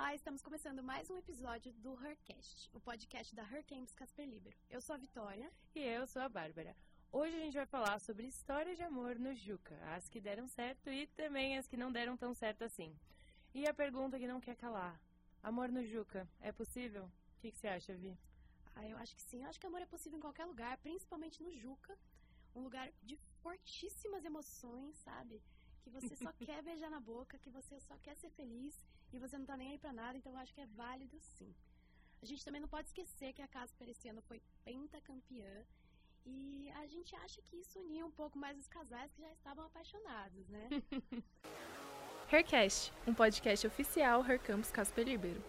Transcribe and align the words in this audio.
Olá, 0.00 0.14
estamos 0.14 0.40
começando 0.40 0.82
mais 0.82 1.10
um 1.10 1.18
episódio 1.18 1.74
do 1.74 1.92
Hercast, 2.02 2.70
o 2.72 2.80
podcast 2.80 3.34
da 3.34 3.42
Her 3.42 3.62
Camps 3.66 3.92
Casper 3.92 4.26
Libero. 4.26 4.56
Eu 4.70 4.80
sou 4.80 4.94
a 4.94 4.96
Vitória. 4.96 5.52
E 5.74 5.80
eu 5.80 6.06
sou 6.06 6.22
a 6.22 6.28
Bárbara. 6.28 6.74
Hoje 7.12 7.36
a 7.36 7.40
gente 7.40 7.52
vai 7.52 7.66
falar 7.66 8.00
sobre 8.00 8.26
histórias 8.26 8.78
de 8.78 8.82
amor 8.82 9.18
no 9.18 9.34
Juca, 9.34 9.78
as 9.94 10.08
que 10.08 10.18
deram 10.18 10.48
certo 10.48 10.88
e 10.88 11.06
também 11.08 11.58
as 11.58 11.68
que 11.68 11.76
não 11.76 11.92
deram 11.92 12.16
tão 12.16 12.32
certo 12.32 12.64
assim. 12.64 12.96
E 13.54 13.68
a 13.68 13.74
pergunta 13.74 14.18
que 14.18 14.26
não 14.26 14.40
quer 14.40 14.56
calar: 14.56 14.98
amor 15.42 15.68
no 15.68 15.84
Juca, 15.84 16.26
é 16.40 16.50
possível? 16.50 17.04
O 17.36 17.40
que, 17.42 17.52
que 17.52 17.58
você 17.58 17.68
acha, 17.68 17.94
Vi? 17.94 18.18
Ah, 18.74 18.88
eu 18.88 18.96
acho 18.96 19.14
que 19.14 19.22
sim. 19.22 19.42
Eu 19.42 19.50
acho 19.50 19.60
que 19.60 19.66
amor 19.66 19.82
é 19.82 19.86
possível 19.86 20.16
em 20.16 20.22
qualquer 20.22 20.46
lugar, 20.46 20.78
principalmente 20.78 21.42
no 21.42 21.52
Juca. 21.52 21.94
Um 22.54 22.62
lugar 22.62 22.90
de 23.02 23.18
fortíssimas 23.42 24.24
emoções, 24.24 24.96
sabe? 24.96 25.42
Que 25.82 25.90
você 25.90 26.16
só 26.16 26.32
quer 26.40 26.62
beijar 26.62 26.88
na 26.88 27.00
boca, 27.00 27.38
que 27.38 27.50
você 27.50 27.78
só 27.80 27.98
quer 27.98 28.16
ser 28.16 28.30
feliz 28.30 28.82
e 29.12 29.18
você 29.18 29.36
não 29.36 29.44
tá 29.44 29.56
nem 29.56 29.72
aí 29.72 29.78
pra 29.78 29.92
nada, 29.92 30.16
então 30.16 30.32
eu 30.32 30.38
acho 30.38 30.54
que 30.54 30.60
é 30.60 30.66
válido 30.66 31.18
sim. 31.20 31.54
A 32.22 32.26
gente 32.26 32.44
também 32.44 32.60
não 32.60 32.68
pode 32.68 32.88
esquecer 32.88 33.32
que 33.32 33.42
a 33.42 33.48
Casper 33.48 33.88
esse 33.88 34.08
ano 34.08 34.22
foi 34.22 34.40
pentacampeã 34.64 35.64
e 36.24 36.70
a 36.76 36.86
gente 36.86 37.14
acha 37.16 37.40
que 37.42 37.56
isso 37.56 37.80
unia 37.80 38.04
um 38.04 38.10
pouco 38.10 38.38
mais 38.38 38.58
os 38.58 38.68
casais 38.68 39.12
que 39.12 39.22
já 39.22 39.32
estavam 39.32 39.64
apaixonados, 39.64 40.48
né? 40.48 40.68
Hercast, 42.30 42.92
um 43.06 43.14
podcast 43.14 43.66
oficial 43.66 44.24
Her 44.24 44.38
Campus 44.38 44.70
Casper 44.70 45.04
Libero. 45.04 45.42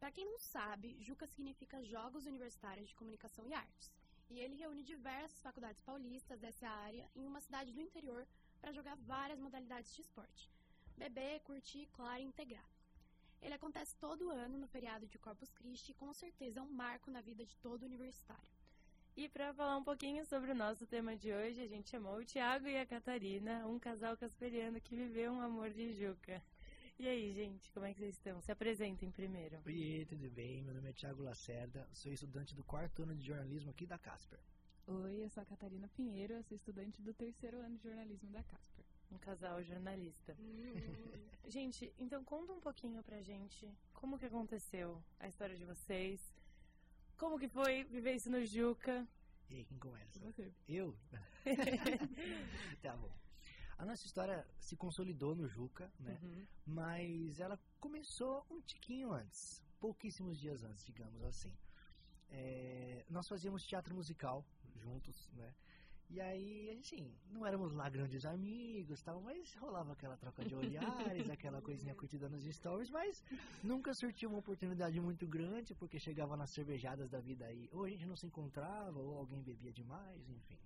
Para 0.00 0.10
quem 0.10 0.24
não 0.24 0.38
sabe, 0.38 0.96
JUCA 1.00 1.26
significa 1.26 1.84
Jogos 1.84 2.26
Universitários 2.26 2.88
de 2.88 2.94
Comunicação 2.96 3.46
e 3.46 3.54
Artes. 3.54 3.92
E 4.30 4.38
ele 4.38 4.54
reúne 4.54 4.82
diversas 4.82 5.42
faculdades 5.42 5.82
paulistas 5.82 6.38
dessa 6.38 6.68
área 6.68 7.08
em 7.16 7.26
uma 7.26 7.40
cidade 7.40 7.72
do 7.72 7.80
interior 7.80 8.26
para 8.60 8.72
jogar 8.72 8.96
várias 8.96 9.40
modalidades 9.40 9.94
de 9.94 10.02
esporte. 10.02 10.48
Beber, 10.96 11.40
curtir, 11.40 11.88
claro 11.92 12.22
e 12.22 12.26
integrar. 12.26 12.68
Ele 13.42 13.54
acontece 13.54 13.96
todo 13.96 14.30
ano 14.30 14.58
no 14.58 14.68
feriado 14.68 15.06
de 15.06 15.18
Corpus 15.18 15.50
Christi 15.50 15.90
e 15.90 15.94
com 15.94 16.12
certeza 16.12 16.60
é 16.60 16.62
um 16.62 16.70
marco 16.70 17.10
na 17.10 17.20
vida 17.20 17.44
de 17.44 17.56
todo 17.56 17.84
universitário. 17.84 18.48
E 19.16 19.28
para 19.28 19.52
falar 19.52 19.76
um 19.76 19.84
pouquinho 19.84 20.24
sobre 20.24 20.52
o 20.52 20.54
nosso 20.54 20.86
tema 20.86 21.16
de 21.16 21.32
hoje, 21.32 21.60
a 21.60 21.66
gente 21.66 21.90
chamou 21.90 22.16
o 22.16 22.24
Tiago 22.24 22.68
e 22.68 22.78
a 22.78 22.86
Catarina, 22.86 23.66
um 23.66 23.78
casal 23.78 24.16
casperiano 24.16 24.80
que 24.80 24.94
viveu 24.94 25.32
um 25.32 25.40
amor 25.40 25.70
de 25.70 25.92
Juca. 25.92 26.40
E 27.00 27.08
aí, 27.08 27.32
gente, 27.32 27.72
como 27.72 27.86
é 27.86 27.94
que 27.94 27.98
vocês 27.98 28.14
estão? 28.14 28.42
Se 28.42 28.52
apresentem 28.52 29.10
primeiro. 29.10 29.58
Oi, 29.64 30.06
tudo 30.06 30.28
bem? 30.28 30.60
Meu 30.60 30.74
nome 30.74 30.90
é 30.90 30.92
Thiago 30.92 31.22
Lacerda, 31.22 31.88
sou 31.94 32.12
estudante 32.12 32.54
do 32.54 32.62
quarto 32.62 33.04
ano 33.04 33.16
de 33.16 33.26
jornalismo 33.26 33.70
aqui 33.70 33.86
da 33.86 33.96
Casper. 33.96 34.38
Oi, 34.86 35.24
eu 35.24 35.30
sou 35.30 35.42
a 35.42 35.46
Catarina 35.46 35.88
Pinheiro, 35.96 36.34
eu 36.34 36.42
sou 36.42 36.54
estudante 36.54 37.00
do 37.00 37.14
terceiro 37.14 37.58
ano 37.60 37.78
de 37.78 37.84
jornalismo 37.84 38.28
da 38.28 38.42
Casper. 38.42 38.84
Um 39.10 39.16
casal 39.16 39.62
jornalista. 39.62 40.36
gente, 41.48 41.90
então 41.98 42.22
conta 42.22 42.52
um 42.52 42.60
pouquinho 42.60 43.02
pra 43.02 43.22
gente 43.22 43.66
como 43.94 44.18
que 44.18 44.26
aconteceu 44.26 45.02
a 45.18 45.26
história 45.26 45.56
de 45.56 45.64
vocês, 45.64 46.20
como 47.16 47.38
que 47.38 47.48
foi 47.48 47.82
viver 47.84 48.16
isso 48.16 48.30
no 48.30 48.44
Juca. 48.44 49.08
E 49.48 49.54
aí, 49.54 49.64
quem 49.64 49.78
começa? 49.78 50.20
Você. 50.20 50.52
Eu? 50.68 50.94
tá 52.82 52.94
bom. 52.94 53.29
A 53.80 53.84
nossa 53.86 54.04
história 54.04 54.46
se 54.58 54.76
consolidou 54.76 55.34
no 55.34 55.48
Juca, 55.48 55.90
né? 55.98 56.18
Uhum. 56.22 56.46
Mas 56.66 57.40
ela 57.40 57.58
começou 57.80 58.44
um 58.50 58.60
tiquinho 58.60 59.10
antes, 59.10 59.64
pouquíssimos 59.80 60.38
dias 60.38 60.62
antes, 60.62 60.84
digamos 60.84 61.24
assim. 61.24 61.50
É, 62.28 63.06
nós 63.08 63.26
fazíamos 63.26 63.66
teatro 63.66 63.94
musical 63.94 64.44
juntos, 64.76 65.30
né? 65.32 65.54
E 66.10 66.20
aí, 66.20 66.76
assim, 66.78 67.10
não 67.30 67.46
éramos 67.46 67.72
lá 67.72 67.88
grandes 67.88 68.26
amigos, 68.26 69.00
tal, 69.00 69.22
mas 69.22 69.54
rolava 69.54 69.92
aquela 69.92 70.16
troca 70.18 70.44
de 70.44 70.54
olhares, 70.54 71.30
aquela 71.30 71.62
coisinha 71.62 71.94
curtida 71.94 72.28
nos 72.28 72.44
stories, 72.44 72.90
mas 72.90 73.24
nunca 73.62 73.94
surtiu 73.94 74.28
uma 74.28 74.40
oportunidade 74.40 75.00
muito 75.00 75.26
grande, 75.26 75.74
porque 75.74 75.98
chegava 75.98 76.36
nas 76.36 76.50
cervejadas 76.50 77.08
da 77.08 77.18
vida 77.18 77.46
aí, 77.46 77.70
ou 77.72 77.84
a 77.84 77.88
gente 77.88 78.04
não 78.04 78.16
se 78.16 78.26
encontrava, 78.26 78.98
ou 78.98 79.16
alguém 79.16 79.40
bebia 79.40 79.72
demais, 79.72 80.28
enfim. 80.28 80.58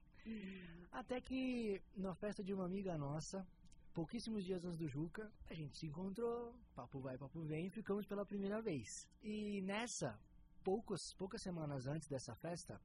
Até 0.90 1.20
que, 1.20 1.82
na 1.96 2.14
festa 2.14 2.42
de 2.42 2.54
uma 2.54 2.64
amiga 2.64 2.96
nossa, 2.96 3.46
pouquíssimos 3.92 4.44
dias 4.44 4.64
antes 4.64 4.78
do 4.78 4.88
Juca, 4.88 5.30
a 5.50 5.54
gente 5.54 5.76
se 5.76 5.86
encontrou, 5.86 6.54
papo 6.74 7.00
vai, 7.00 7.18
papo 7.18 7.40
vem, 7.42 7.68
ficamos 7.70 8.06
pela 8.06 8.24
primeira 8.24 8.62
vez. 8.62 9.08
E 9.22 9.60
nessa, 9.62 10.18
poucos, 10.62 11.12
poucas 11.14 11.42
semanas 11.42 11.86
antes 11.86 12.08
dessa 12.08 12.34
festa, 12.34 12.80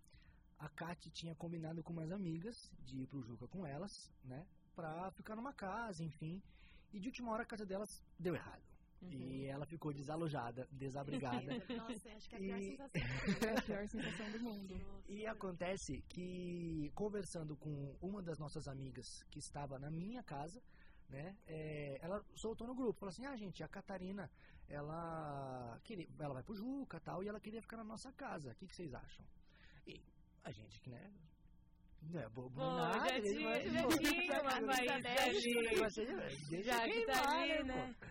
a 0.58 0.68
Kate 0.70 1.10
tinha 1.10 1.34
combinado 1.36 1.82
com 1.82 1.94
umas 1.94 2.12
amigas 2.12 2.72
de 2.86 3.02
ir 3.04 3.08
pro 3.08 3.24
Juca 3.24 3.48
com 3.48 3.66
elas, 3.66 4.12
né? 4.24 4.46
Pra 4.76 5.10
ficar 5.12 5.36
numa 5.36 5.54
casa, 5.54 6.04
enfim. 6.04 6.42
E 6.92 7.00
de 7.00 7.08
última 7.08 7.32
hora 7.32 7.44
a 7.44 7.46
casa 7.46 7.66
delas 7.66 8.04
deu 8.18 8.36
errado. 8.36 8.64
E 9.02 9.46
ela 9.46 9.66
ficou 9.66 9.94
desalojada, 9.94 10.68
desabrigada. 10.72 11.40
Nossa, 11.78 12.10
acho 12.12 12.30
que 12.30 12.36
é 12.36 12.38
a 12.38 12.42
pior 12.42 12.58
E- 12.60 12.64
sensação. 12.66 12.90
É 13.50 13.58
a 13.58 13.62
pior 13.62 13.88
sensação 13.88 14.32
do 14.32 14.40
mundo. 14.42 14.76
E 15.08 15.26
acontece 15.26 16.02
que, 16.10 16.92
conversando 16.94 17.56
com 17.56 17.96
uma 18.02 18.22
das 18.22 18.38
nossas 18.38 18.68
amigas 18.68 19.24
que 19.32 19.40
estava 19.40 19.80
na 19.80 19.90
minha 19.90 20.22
casa, 20.24 20.62
né, 21.10 21.36
é, 21.48 21.98
ela 22.02 22.24
soltou 22.36 22.68
no 22.68 22.76
grupo, 22.76 23.00
falou 23.00 23.10
assim, 23.10 23.26
ah, 23.26 23.36
gente, 23.36 23.64
a 23.64 23.68
Catarina, 23.68 24.30
ela, 24.68 25.80
queria, 25.84 26.08
ela 26.20 26.34
vai 26.36 26.44
pro 26.44 26.54
Juca 26.56 26.98
e 26.98 27.00
tal, 27.00 27.24
e 27.24 27.28
ela 27.28 27.40
queria 27.40 27.62
ficar 27.62 27.78
na 27.78 27.84
nossa 27.84 28.12
casa, 28.14 28.52
o 28.52 28.56
que, 28.56 28.68
que 28.68 28.76
vocês 28.76 28.94
acham? 28.94 29.26
E 29.88 30.00
a 30.44 30.52
gente 30.52 30.80
que, 30.82 30.90
né, 30.92 31.12
não 32.04 32.20
é 32.22 32.30
bobo 32.30 32.52
Pô, 32.56 32.62
nada, 32.76 33.10
já 33.10 33.22
tinha- 33.22 33.50
vai- 33.50 33.70
já 33.70 33.88
tinha 33.98 34.42
uma 34.42 34.62
vai- 34.68 35.02
deixa 35.02 35.24
ali. 35.24 35.58
o 35.58 35.62
negócio 35.64 36.04
aí, 36.04 36.38
deixa 36.50 36.64
Já 36.64 36.84
que 36.86 36.92
queimar, 36.92 37.24
tá 37.24 37.42
ali, 37.42 37.64
né? 37.64 37.96
pô? 38.00 38.08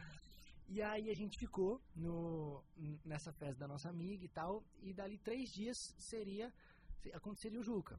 E 0.68 0.82
aí 0.82 1.10
a 1.10 1.14
gente 1.14 1.38
ficou 1.38 1.80
no, 1.96 2.62
nessa 3.04 3.32
festa 3.32 3.58
da 3.58 3.66
nossa 3.68 3.88
amiga 3.88 4.24
e 4.24 4.28
tal, 4.28 4.62
e 4.82 4.92
dali 4.92 5.16
três 5.18 5.50
dias 5.50 5.94
seria, 5.98 6.52
se- 7.02 7.12
aconteceria 7.12 7.58
o 7.58 7.62
Juca. 7.62 7.98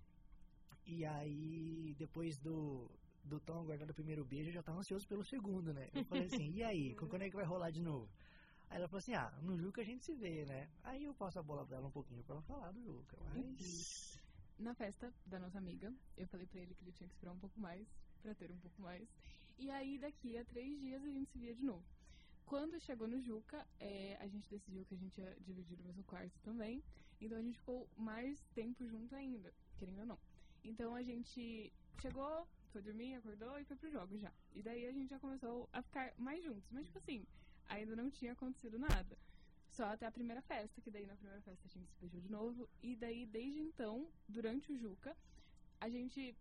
E 0.86 1.04
aí, 1.06 1.96
depois 1.98 2.38
do, 2.38 2.90
do 3.24 3.40
tão 3.40 3.60
aguardado 3.60 3.94
primeiro 3.94 4.24
beijo, 4.24 4.50
eu 4.50 4.54
já 4.54 4.62
tava 4.64 4.80
ansioso 4.80 5.08
pelo 5.08 5.24
segundo, 5.24 5.74
né? 5.74 5.90
Eu 5.94 6.06
falei 6.06 6.28
assim, 6.28 6.52
e 6.52 6.64
aí, 6.64 6.96
quando 6.96 7.24
é 7.24 7.30
que 7.30 7.36
vai 7.36 7.46
rolar 7.46 7.72
de 7.72 7.82
novo? 7.82 8.08
Aí 8.70 8.78
ela 8.78 8.88
falou 8.88 9.00
assim, 9.00 9.16
ah, 9.16 9.32
no 9.42 9.58
Juca 9.58 9.82
a 9.82 9.86
gente 9.86 10.06
se 10.06 10.14
vê, 10.14 10.46
né? 10.46 10.70
Aí 10.84 11.04
eu 11.04 11.14
passo 11.16 11.40
a 11.40 11.44
bola 11.44 11.66
pra 11.66 11.78
ela 11.78 11.88
um 11.88 11.92
pouquinho 11.92 12.24
pra 12.24 12.36
ela 12.36 12.44
falar 12.44 12.72
do 12.72 12.84
Juca, 12.84 13.18
mas... 13.34 14.20
Na 14.60 14.76
festa 14.76 15.12
da 15.26 15.40
nossa 15.40 15.58
amiga, 15.58 15.92
eu 16.18 16.28
falei 16.28 16.46
pra 16.46 16.60
ele 16.60 16.76
que 16.76 16.84
ele 16.84 16.92
tinha 16.92 17.08
que 17.08 17.14
esperar 17.16 17.32
um 17.32 17.40
pouco 17.40 17.58
mais, 17.60 17.88
pra 18.22 18.36
ter 18.36 18.52
um 18.52 18.58
pouco 18.60 18.80
mais. 18.82 19.08
E 19.58 19.72
aí, 19.72 19.98
daqui 19.98 20.38
a 20.38 20.44
três 20.46 20.80
dias, 20.80 21.02
a 21.04 21.08
gente 21.10 21.32
se 21.32 21.40
via 21.40 21.56
de 21.56 21.64
novo. 21.64 21.84
Quando 22.50 22.80
chegou 22.80 23.08
no 23.08 23.22
Juca, 23.22 23.64
é, 23.80 24.18
a 24.20 24.28
gente 24.28 24.50
decidiu 24.50 24.84
que 24.84 24.96
a 24.96 24.98
gente 24.98 25.22
ia 25.22 25.38
dividir 25.40 25.80
o 25.80 25.84
mesmo 25.84 26.04
quarto 26.06 26.34
também. 26.42 26.84
Então 27.22 27.38
a 27.38 27.44
gente 27.44 27.60
ficou 27.60 27.88
mais 27.96 28.44
tempo 28.56 28.88
junto 28.88 29.16
ainda, 29.16 29.54
querendo 29.78 30.00
ou 30.00 30.06
não. 30.08 30.20
Então 30.64 30.96
a 30.96 31.04
gente 31.04 31.72
chegou, 32.02 32.48
foi 32.72 32.82
dormir, 32.82 33.14
acordou 33.14 33.60
e 33.60 33.66
foi 33.66 33.78
pro 33.78 33.92
jogo 33.92 34.18
já. 34.18 34.34
E 34.52 34.64
daí 34.64 34.88
a 34.88 34.92
gente 34.92 35.12
já 35.12 35.20
começou 35.20 35.70
a 35.72 35.84
ficar 35.84 36.12
mais 36.18 36.44
juntos. 36.44 36.68
Mas, 36.72 36.88
tipo 36.88 36.98
assim, 36.98 37.24
ainda 37.68 37.96
não 37.96 38.10
tinha 38.10 38.32
acontecido 38.32 38.80
nada. 38.80 39.16
Só 39.70 39.86
até 39.86 40.08
a 40.08 40.12
primeira 40.12 40.42
festa, 40.42 40.82
que 40.82 40.90
daí 40.90 41.06
na 41.06 41.16
primeira 41.16 41.44
festa 41.44 41.68
a 41.68 41.70
gente 41.70 41.88
se 41.88 42.00
beijou 42.00 42.20
de 42.20 42.32
novo. 42.32 42.68
E 42.82 42.96
daí, 42.96 43.28
desde 43.28 43.60
então, 43.60 44.10
durante 44.28 44.72
o 44.72 44.76
Juca, 44.76 45.16
a 45.80 45.88
gente 45.88 46.36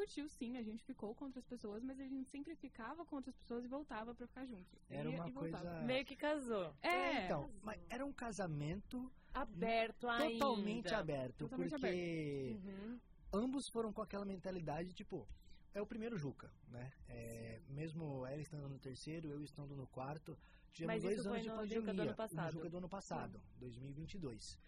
curtiu 0.00 0.26
sim, 0.30 0.56
a 0.56 0.62
gente 0.62 0.82
ficou 0.84 1.14
com 1.14 1.26
outras 1.26 1.44
pessoas, 1.44 1.82
mas 1.82 2.00
a 2.00 2.06
gente 2.06 2.28
sempre 2.30 2.54
ficava 2.56 3.04
com 3.04 3.16
outras 3.16 3.36
pessoas 3.36 3.64
e 3.64 3.68
voltava 3.68 4.14
pra 4.14 4.26
ficar 4.26 4.46
junto. 4.46 4.78
Era 4.88 5.10
Ia 5.10 5.16
uma 5.16 5.28
e 5.28 5.32
coisa... 5.32 5.82
Meio 5.82 6.04
que 6.06 6.16
casou. 6.16 6.74
É, 6.82 7.26
Então, 7.26 7.50
mas 7.62 7.78
era 7.90 8.04
um 8.04 8.12
casamento 8.12 9.12
Aberto 9.34 10.08
ainda. 10.08 10.38
totalmente 10.44 10.94
aberto, 10.94 11.38
Totalmente 11.44 11.70
porque 11.70 12.56
Uhum. 12.64 12.98
ambos 13.32 13.68
foram 13.68 13.92
com 13.92 14.00
aquela 14.00 14.24
mentalidade, 14.24 14.94
tipo, 14.94 15.28
é 15.74 15.80
o 15.82 15.86
primeiro 15.86 16.16
Juca, 16.16 16.50
né? 16.68 16.90
É, 17.06 17.60
mesmo 17.68 18.26
ela 18.26 18.40
estando 18.40 18.68
no 18.68 18.78
terceiro, 18.78 19.28
eu 19.30 19.42
estando 19.44 19.76
no 19.76 19.86
quarto, 19.86 20.36
tivemos 20.72 20.94
Mas 20.94 21.02
dois 21.02 21.18
isso 21.18 21.28
anos 21.28 21.38
foi 21.38 21.42
de 21.42 21.48
no 21.50 21.54
pandemia. 21.56 21.80
Juca 21.80 21.92
do 21.94 22.00
ano 22.02 22.10
No 22.10 22.16
passado. 22.16 22.52
Juca 22.52 22.70
do 22.70 22.76
ano 22.78 22.88
passado, 22.88 23.40
2022. 23.58 24.58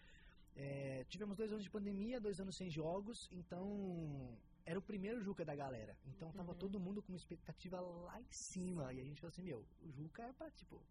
É, 0.55 1.03
tivemos 1.09 1.35
dois 1.35 1.51
anos 1.51 1.63
de 1.63 1.69
pandemia, 1.71 2.21
dois 2.21 2.39
anos 2.39 2.55
sem 2.55 2.69
jogos, 2.69 3.27
então 3.31 4.37
era 4.65 4.79
o 4.79 4.81
primeiro 4.81 5.21
Juca 5.21 5.43
da 5.43 5.55
galera. 5.55 5.97
Então 6.05 6.31
tava 6.31 6.51
Uhum. 6.53 6.57
todo 6.57 6.79
mundo 6.79 7.01
com 7.01 7.11
uma 7.11 7.17
expectativa 7.17 7.79
lá 7.81 8.19
em 8.21 8.31
cima. 8.31 8.93
E 8.93 8.99
a 8.99 9.03
gente 9.03 9.19
falou 9.19 9.29
assim, 9.29 9.41
meu, 9.43 9.65
o 9.81 9.91
Juca 9.91 10.23
é 10.23 10.33
pra, 10.33 10.49
tipo, 10.51 10.81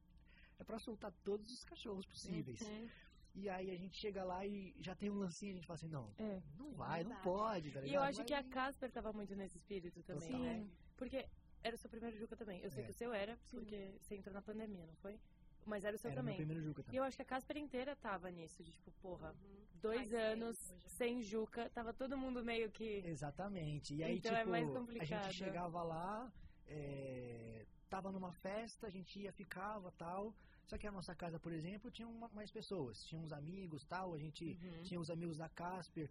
é 0.58 0.64
pra 0.64 0.78
soltar 0.78 1.12
todos 1.24 1.50
os 1.52 1.64
cachorros 1.64 2.06
possíveis. 2.06 2.60
Uhum. 2.60 2.88
E 3.34 3.48
aí 3.48 3.70
a 3.70 3.76
gente 3.76 3.96
chega 3.96 4.22
lá 4.24 4.44
e 4.44 4.74
já 4.78 4.94
tem 4.94 5.08
um 5.08 5.14
lancinho, 5.14 5.52
a 5.52 5.54
gente 5.56 5.66
fala 5.66 5.76
assim, 5.78 5.88
não, 5.88 6.12
É. 6.18 6.42
não 6.58 6.70
vai, 6.74 7.02
não 7.02 7.10
Verdade. 7.10 7.22
pode, 7.24 7.70
tá 7.72 7.80
E 7.80 7.94
eu 7.94 8.02
acho 8.02 8.22
que 8.26 8.34
a 8.34 8.42
Vai- 8.42 8.50
Casper 8.50 8.92
tava 8.92 9.10
muito 9.12 9.34
nesse 9.34 9.56
espírito 9.56 10.02
também, 10.02 10.28
Total. 10.32 10.40
né? 10.40 10.68
Porque 10.98 11.26
era 11.62 11.74
o 11.74 11.78
seu 11.78 11.88
primeiro 11.88 12.18
Juca 12.18 12.36
também. 12.36 12.60
Eu 12.60 12.70
sei 12.70 12.82
É. 12.82 12.84
que 12.86 12.90
o 12.90 12.94
seu 12.94 13.12
era, 13.14 13.34
Sim. 13.46 13.56
porque 13.56 13.94
você 14.00 14.16
entrou 14.16 14.34
na 14.34 14.42
pandemia, 14.42 14.84
não 14.86 14.94
foi? 14.96 15.18
Mas 15.64 15.84
era 15.84 15.94
o 15.94 15.98
seu 15.98 16.10
Era 16.10 16.20
também. 16.20 16.36
primeiro 16.36 16.62
Juca 16.62 16.80
E 16.80 16.84
também. 16.84 16.98
eu 16.98 17.04
acho 17.04 17.16
que 17.16 17.22
a 17.22 17.24
Casper 17.24 17.56
inteira 17.56 17.94
tava 17.96 18.30
nisso, 18.30 18.62
de 18.64 18.72
tipo, 18.72 18.90
porra, 19.00 19.30
Uhum. 19.30 19.66
dois 19.80 20.10
Faz 20.10 20.14
anos 20.14 20.56
sem 20.86 21.22
Juca, 21.22 21.70
tava 21.70 21.92
todo 21.92 22.16
mundo 22.18 22.44
meio 22.44 22.70
que. 22.70 23.02
Exatamente. 23.06 23.94
E 23.94 24.02
aí, 24.02 24.16
Então 24.18 24.32
é 24.34 24.38
tipo, 24.40 24.50
mais 24.50 24.68
a 24.68 24.72
complicado. 24.72 25.08
gente 25.24 25.34
chegava 25.36 25.82
lá, 25.82 26.32
é, 26.66 27.64
tava 27.88 28.10
numa 28.10 28.32
festa, 28.32 28.86
a 28.86 28.90
gente 28.90 29.20
ia, 29.20 29.32
ficava 29.32 29.90
tal. 29.92 30.34
Só 30.66 30.78
que 30.78 30.86
a 30.86 30.92
nossa 30.92 31.14
casa, 31.14 31.38
por 31.38 31.52
exemplo, 31.52 31.90
tinha 31.90 32.08
uma- 32.08 32.28
mais 32.30 32.50
pessoas. 32.50 33.04
Tinha 33.04 33.20
uns 33.20 33.32
amigos 33.32 33.84
tal, 33.84 34.14
a 34.14 34.18
gente 34.18 34.58
Uhum. 34.62 34.82
tinha 34.84 35.00
os 35.00 35.10
amigos 35.10 35.36
da 35.36 35.48
Casper. 35.48 36.10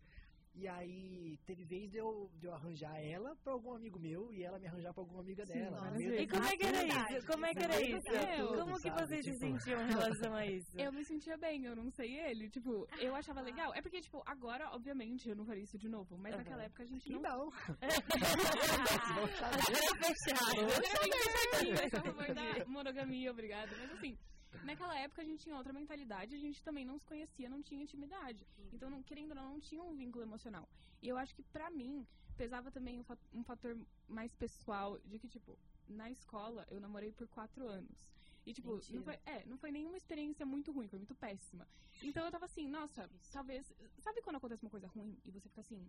E 0.53 0.67
aí, 0.67 1.37
teve 1.45 1.63
vez 1.63 1.89
de 1.89 1.97
eu, 1.97 2.29
de 2.37 2.45
eu 2.45 2.53
arranjar 2.53 2.99
ela 2.99 3.35
pra 3.37 3.53
algum 3.53 3.73
amigo 3.73 3.97
meu 3.97 4.33
e 4.33 4.43
ela 4.43 4.59
me 4.59 4.67
arranjar 4.67 4.93
pra 4.93 5.01
alguma 5.01 5.21
amiga 5.21 5.45
Sim, 5.45 5.53
dela. 5.53 5.89
vezes. 5.91 6.19
E 6.21 6.27
como 6.27 6.45
é 6.45 6.57
que 6.57 6.63
era 6.65 6.77
Verdade, 6.77 7.17
isso? 7.17 7.27
Como 7.27 7.45
é 7.45 7.53
que 7.53 7.63
era 7.63 7.81
isso? 7.81 7.95
do 7.95 8.01
dia 8.11 8.37
todo, 8.37 8.59
Como 8.59 8.75
que 8.75 8.89
sabe? 8.89 9.01
vocês 9.07 9.25
se 9.25 9.31
Tipo, 9.31 9.45
sentiam 9.45 9.81
em 9.81 9.87
relação 9.87 10.33
a 10.35 10.45
isso? 10.45 10.77
Eu 10.77 10.91
me 10.91 11.05
sentia 11.05 11.37
bem, 11.37 11.65
eu 11.65 11.75
não 11.75 11.89
sei 11.89 12.19
ele. 12.19 12.49
Tipo, 12.49 12.85
eu 12.99 13.15
achava 13.15 13.39
legal. 13.41 13.73
É 13.73 13.81
porque, 13.81 14.01
tipo, 14.01 14.21
agora, 14.25 14.69
obviamente, 14.73 15.29
eu 15.29 15.35
não 15.35 15.45
faria 15.45 15.63
isso 15.63 15.77
de 15.77 15.87
novo. 15.87 16.17
Mas 16.17 16.33
Aham. 16.33 16.43
naquela 16.43 16.63
época 16.63 16.83
a 16.83 16.85
gente 16.85 17.09
não. 17.13 17.21
não. 17.21 17.49
Eu 22.59 22.67
monogamia, 22.67 23.31
obrigada. 23.31 23.71
Mas 23.79 23.91
assim, 23.91 24.17
naquela 24.63 24.97
época 24.99 25.21
a 25.21 25.25
gente 25.25 25.43
tinha 25.43 25.55
outra 25.55 25.73
mentalidade, 25.73 26.35
a 26.35 26.39
gente 26.39 26.63
também 26.63 26.85
não 26.85 26.97
se 26.97 27.05
conhecia, 27.05 27.49
não 27.49 27.61
tinha 27.61 27.81
intimidade. 27.83 28.45
Então, 28.73 28.89
não, 28.89 29.01
querendo 29.03 29.31
ou 29.31 29.35
não, 29.35 29.49
não 29.53 29.59
tinha 29.59 29.83
um 29.83 29.95
vínculo 29.95 30.23
emocional. 30.23 30.67
E 31.01 31.07
eu 31.07 31.17
acho 31.17 31.33
que 31.35 31.43
pra 31.43 31.69
mim, 31.69 32.05
pesava 32.37 32.71
também 32.71 32.99
um 32.99 33.03
fa- 33.03 33.17
fator 33.43 33.77
mais 34.07 34.33
pessoal 34.35 34.99
de 34.99 35.17
que, 35.19 35.27
tipo, 35.27 35.57
na 35.87 36.09
escola 36.09 36.65
eu 36.69 36.79
namorei 36.79 37.11
por 37.11 37.27
quatro 37.27 37.67
anos. 37.67 38.09
E, 38.45 38.53
tipo, 38.53 38.79
não 38.89 39.03
foi, 39.03 39.19
é, 39.25 39.45
não 39.45 39.57
foi 39.57 39.71
nenhuma 39.71 39.97
experiência 39.97 40.45
muito 40.45 40.71
ruim, 40.71 40.87
foi 40.87 40.97
muito 40.99 41.13
péssima. 41.15 41.67
Então 42.01 42.25
eu 42.25 42.31
tava 42.31 42.45
assim, 42.45 42.67
nossa, 42.67 43.09
talvez. 43.31 43.71
Sabe 43.99 44.21
quando 44.21 44.37
acontece 44.37 44.63
uma 44.63 44.71
coisa 44.71 44.87
ruim 44.87 45.15
e 45.23 45.31
você 45.31 45.47
fica 45.47 45.61
assim? 45.61 45.87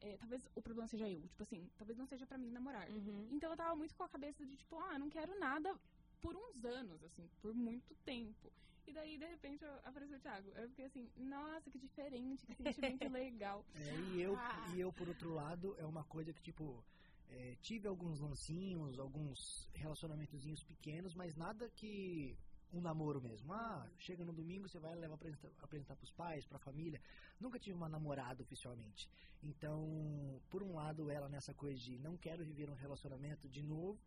é, 0.00 0.16
talvez 0.16 0.48
o 0.54 0.62
problema 0.62 0.86
seja 0.86 1.08
eu. 1.08 1.20
Tipo 1.26 1.42
assim, 1.42 1.68
talvez 1.76 1.98
não 1.98 2.06
seja 2.06 2.24
pra 2.24 2.38
mim 2.38 2.50
namorar. 2.52 2.88
Uhum. 2.88 3.28
Então 3.32 3.50
eu 3.50 3.56
tava 3.56 3.74
muito 3.74 3.94
com 3.96 4.04
a 4.04 4.08
cabeça 4.08 4.46
de 4.46 4.56
tipo, 4.56 4.78
ah, 4.78 4.96
não 4.98 5.10
quero 5.10 5.36
nada 5.40 5.76
por 6.20 6.34
uns 6.36 6.64
anos, 6.64 7.02
assim, 7.04 7.28
por 7.40 7.54
muito 7.54 7.94
tempo. 8.04 8.52
E 8.86 8.92
daí, 8.92 9.18
de 9.18 9.26
repente, 9.26 9.62
eu- 9.64 9.74
apareceu 9.84 10.16
o 10.16 10.20
Thiago. 10.20 10.50
Eu 10.56 10.68
fiquei 10.70 10.86
assim, 10.86 11.10
nossa, 11.16 11.70
que 11.70 11.78
diferente, 11.78 12.46
que 12.46 12.54
sentimento 12.72 13.08
legal. 13.12 13.64
É, 13.74 13.94
e, 13.96 14.20
eu, 14.22 14.34
Ah. 14.36 14.72
e 14.74 14.80
eu, 14.80 14.92
por 14.92 15.08
outro 15.08 15.30
lado, 15.34 15.76
é 15.78 15.84
uma 15.84 16.04
coisa 16.04 16.32
que, 16.32 16.40
tipo, 16.40 16.82
é, 17.28 17.56
tive 17.60 17.86
alguns 17.86 18.18
lancinhos, 18.20 18.98
alguns 18.98 19.68
relacionamentozinhos 19.74 20.62
pequenos, 20.64 21.14
mas 21.14 21.36
nada 21.36 21.68
que 21.70 22.38
um 22.72 22.80
namoro 22.80 23.20
mesmo. 23.20 23.52
Ah, 23.52 23.86
chega 23.98 24.24
no 24.24 24.32
domingo, 24.32 24.68
você 24.68 24.78
vai 24.78 24.94
levar 24.94 25.14
apresentar, 25.16 25.48
apresentar 25.62 25.96
pros 25.96 26.10
pais, 26.10 26.46
pra 26.46 26.58
família. 26.58 27.00
Nunca 27.38 27.58
tive 27.58 27.76
uma 27.76 27.88
namorada 27.88 28.42
oficialmente. 28.42 29.08
Então, 29.42 30.40
por 30.50 30.62
um 30.62 30.74
lado, 30.74 31.10
ela 31.10 31.28
nessa 31.28 31.52
coisa 31.54 31.78
de 31.78 31.98
não 31.98 32.16
quero 32.16 32.44
viver 32.44 32.68
um 32.70 32.74
relacionamento 32.74 33.48
de 33.48 33.62
novo, 33.62 33.98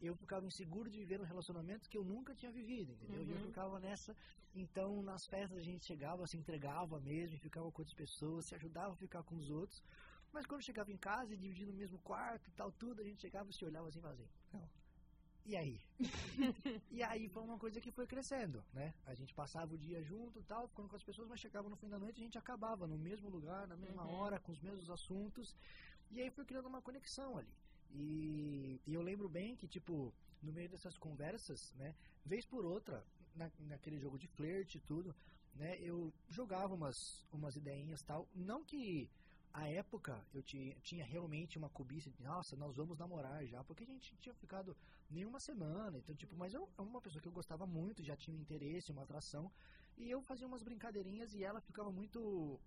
eu 0.00 0.14
ficava 0.16 0.46
inseguro 0.46 0.88
de 0.90 0.98
viver 0.98 1.20
um 1.20 1.24
relacionamento 1.24 1.88
que 1.88 1.98
eu 1.98 2.04
nunca 2.04 2.34
tinha 2.34 2.52
vivido, 2.52 2.92
entendeu? 2.92 3.22
E 3.24 3.30
eu 3.30 3.36
Uhum. 3.36 3.42
ficava 3.46 3.80
nessa. 3.80 4.14
Então, 4.54 5.02
nas 5.02 5.26
festas 5.26 5.58
a 5.58 5.62
gente 5.62 5.84
chegava, 5.84 6.26
se 6.26 6.36
entregava 6.36 7.00
mesmo, 7.00 7.38
ficava 7.38 7.70
com 7.72 7.80
outras 7.82 7.94
pessoas, 7.96 8.46
se 8.46 8.54
ajudava 8.54 8.92
a 8.92 8.96
ficar 8.96 9.22
com 9.24 9.36
os 9.36 9.50
outros. 9.50 9.82
Mas 10.32 10.46
quando 10.46 10.62
chegava 10.62 10.90
em 10.92 10.96
casa 10.96 11.34
e 11.34 11.36
dividindo 11.36 11.72
o 11.72 11.74
mesmo 11.74 11.98
quarto 12.00 12.48
e 12.48 12.52
tal, 12.52 12.70
tudo, 12.72 13.00
a 13.00 13.04
gente 13.04 13.20
chegava 13.20 13.48
e 13.50 13.52
se 13.52 13.64
olhava 13.64 13.88
assim 13.88 13.98
e 13.98 14.02
falava 14.02 14.20
assim, 14.22 14.30
não. 14.52 14.68
E 15.46 15.56
aí? 15.56 15.80
e 16.90 17.02
aí 17.02 17.28
foi 17.28 17.42
uma 17.42 17.58
coisa 17.58 17.80
que 17.80 17.90
foi 17.90 18.06
crescendo, 18.06 18.62
né? 18.72 18.92
A 19.06 19.14
gente 19.14 19.34
passava 19.34 19.72
o 19.74 19.78
dia 19.78 20.02
junto 20.02 20.38
e 20.38 20.42
tal, 20.44 20.68
ficando 20.68 20.88
com 20.88 20.96
as 20.96 21.02
pessoas, 21.02 21.26
mas 21.28 21.40
chegava 21.40 21.68
no 21.68 21.76
fim 21.76 21.88
da 21.88 21.98
noite 21.98 22.20
a 22.20 22.24
gente 22.24 22.38
acabava 22.38 22.86
no 22.86 22.98
mesmo 22.98 23.30
lugar, 23.30 23.66
na 23.66 23.76
mesma 23.76 24.04
Uhum. 24.04 24.10
hora, 24.14 24.38
com 24.38 24.52
os 24.52 24.60
mesmos 24.60 24.90
assuntos. 24.90 25.56
E 26.10 26.20
aí 26.20 26.30
foi 26.30 26.44
criando 26.44 26.66
uma 26.68 26.82
conexão 26.82 27.38
ali. 27.38 27.52
E, 27.90 28.80
e 28.86 28.94
eu 28.94 29.02
lembro 29.02 29.28
bem 29.28 29.56
que, 29.56 29.66
tipo, 29.66 30.14
no 30.42 30.52
meio 30.52 30.68
dessas 30.68 30.96
conversas, 30.96 31.72
né, 31.76 31.94
vez 32.24 32.44
por 32.44 32.64
outra, 32.64 33.04
na, 33.34 33.50
naquele 33.60 33.98
jogo 33.98 34.18
de 34.18 34.26
flerte 34.28 34.78
e 34.78 34.80
tudo, 34.80 35.14
né, 35.54 35.76
eu 35.80 36.12
jogava 36.28 36.74
umas, 36.74 37.26
umas 37.32 37.56
ideinhas 37.56 38.02
tal. 38.02 38.28
Não 38.34 38.64
que 38.64 39.10
a 39.52 39.66
época 39.68 40.24
eu 40.34 40.42
ti- 40.42 40.76
tinha 40.82 41.04
realmente 41.04 41.58
uma 41.58 41.68
cobiça 41.70 42.10
de, 42.10 42.22
nossa, 42.22 42.54
nós 42.56 42.76
vamos 42.76 42.98
namorar 42.98 43.44
já, 43.46 43.64
porque 43.64 43.82
a 43.84 43.86
gente 43.86 44.16
tinha 44.20 44.34
ficado 44.34 44.76
nem 45.10 45.24
uma 45.24 45.40
semana, 45.40 45.98
então, 45.98 46.14
tipo, 46.14 46.36
mas 46.36 46.52
eu 46.54 46.68
é 46.78 46.82
uma 46.82 47.00
pessoa 47.00 47.20
que 47.22 47.28
eu 47.28 47.32
gostava 47.32 47.66
muito, 47.66 48.02
já 48.02 48.14
tinha 48.16 48.36
um 48.36 48.40
interesse, 48.40 48.92
uma 48.92 49.02
atração, 49.02 49.50
e 49.96 50.08
eu 50.10 50.20
fazia 50.22 50.46
umas 50.46 50.62
brincadeirinhas 50.62 51.34
e 51.34 51.42
ela 51.42 51.60
ficava 51.60 51.90
muito. 51.90 52.60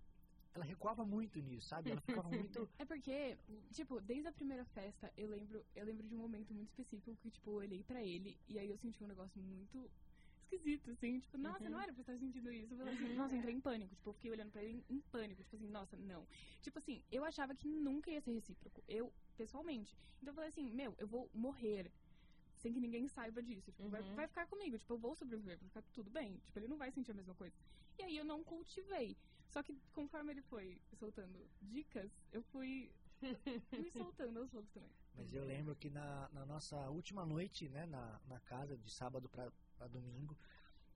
Ela 0.54 0.64
recuava 0.64 1.04
muito 1.04 1.40
nisso, 1.40 1.68
sabe? 1.68 1.90
Ela 1.90 2.00
ficava 2.00 2.28
muito. 2.30 2.68
É 2.78 2.84
porque, 2.84 3.38
tipo, 3.72 4.00
desde 4.00 4.28
a 4.28 4.32
primeira 4.32 4.64
festa, 4.64 5.12
eu 5.16 5.28
lembro, 5.28 5.64
eu 5.74 5.84
lembro 5.84 6.06
de 6.06 6.14
um 6.14 6.18
momento 6.18 6.54
muito 6.54 6.68
específico 6.68 7.16
que, 7.16 7.30
tipo, 7.30 7.50
eu 7.50 7.54
olhei 7.56 7.82
pra 7.82 8.02
ele 8.04 8.38
e 8.46 8.58
aí 8.58 8.68
eu 8.68 8.76
senti 8.76 9.02
um 9.02 9.06
negócio 9.06 9.40
muito 9.40 9.90
esquisito, 10.44 10.90
assim, 10.90 11.18
tipo, 11.18 11.38
nossa, 11.38 11.64
Uhum. 11.64 11.70
não 11.70 11.80
era 11.80 11.92
pra 11.92 12.02
estar 12.02 12.18
sentindo 12.18 12.52
isso. 12.52 12.74
Eu 12.74 12.78
falei 12.78 12.94
assim, 12.94 13.14
nossa, 13.14 13.34
eu 13.34 13.38
entrei 13.38 13.54
em 13.54 13.60
pânico, 13.60 13.94
tipo, 13.94 14.10
eu 14.10 14.14
fiquei 14.14 14.30
olhando 14.30 14.50
pra 14.52 14.62
ele 14.62 14.84
em, 14.88 14.96
em 14.96 15.00
pânico, 15.00 15.42
tipo 15.42 15.56
assim, 15.56 15.66
nossa, 15.68 15.96
não. 15.96 16.26
Tipo 16.60 16.78
assim, 16.78 17.02
eu 17.10 17.24
achava 17.24 17.54
que 17.56 17.66
nunca 17.66 18.10
ia 18.10 18.20
ser 18.20 18.32
recíproco, 18.32 18.82
eu, 18.86 19.14
pessoalmente. 19.36 19.96
Então 20.20 20.32
eu 20.32 20.34
falei 20.34 20.48
assim, 20.50 20.70
meu, 20.70 20.94
eu 20.98 21.08
vou 21.08 21.30
morrer 21.32 21.90
sem 22.54 22.72
que 22.72 22.80
ninguém 22.80 23.08
saiba 23.08 23.42
disso. 23.42 23.72
Tipo, 23.72 23.88
vai, 23.88 24.02
Uhum. 24.02 24.14
vai 24.14 24.28
ficar 24.28 24.46
comigo, 24.46 24.76
tipo, 24.78 24.92
eu 24.92 24.98
vou 24.98 25.14
sobreviver, 25.16 25.58
vai 25.58 25.68
ficar 25.68 25.82
tudo 25.92 26.10
bem. 26.10 26.38
Tipo, 26.40 26.58
ele 26.58 26.68
não 26.68 26.76
vai 26.76 26.90
sentir 26.92 27.10
a 27.12 27.14
mesma 27.14 27.34
coisa. 27.34 27.56
E 27.98 28.02
aí 28.02 28.16
eu 28.16 28.24
não 28.24 28.44
cultivei. 28.44 29.16
Só 29.52 29.62
que 29.62 29.78
conforme 29.92 30.32
ele 30.32 30.42
foi 30.42 30.80
soltando 30.98 31.46
dicas, 31.60 32.10
eu 32.32 32.42
fui 32.44 32.90
fui 33.70 33.90
soltando 33.92 34.40
aos 34.40 34.50
poucos 34.50 34.70
também. 34.72 34.90
Mas 35.14 35.32
eu 35.32 35.44
lembro 35.44 35.76
que 35.76 35.90
na, 35.90 36.28
na 36.32 36.44
nossa 36.46 36.76
última 36.88 37.24
noite, 37.26 37.68
né, 37.68 37.84
na, 37.86 38.18
na 38.26 38.40
casa, 38.40 38.76
de 38.78 38.90
sábado 38.90 39.28
pra, 39.28 39.52
pra 39.76 39.86
domingo, 39.86 40.36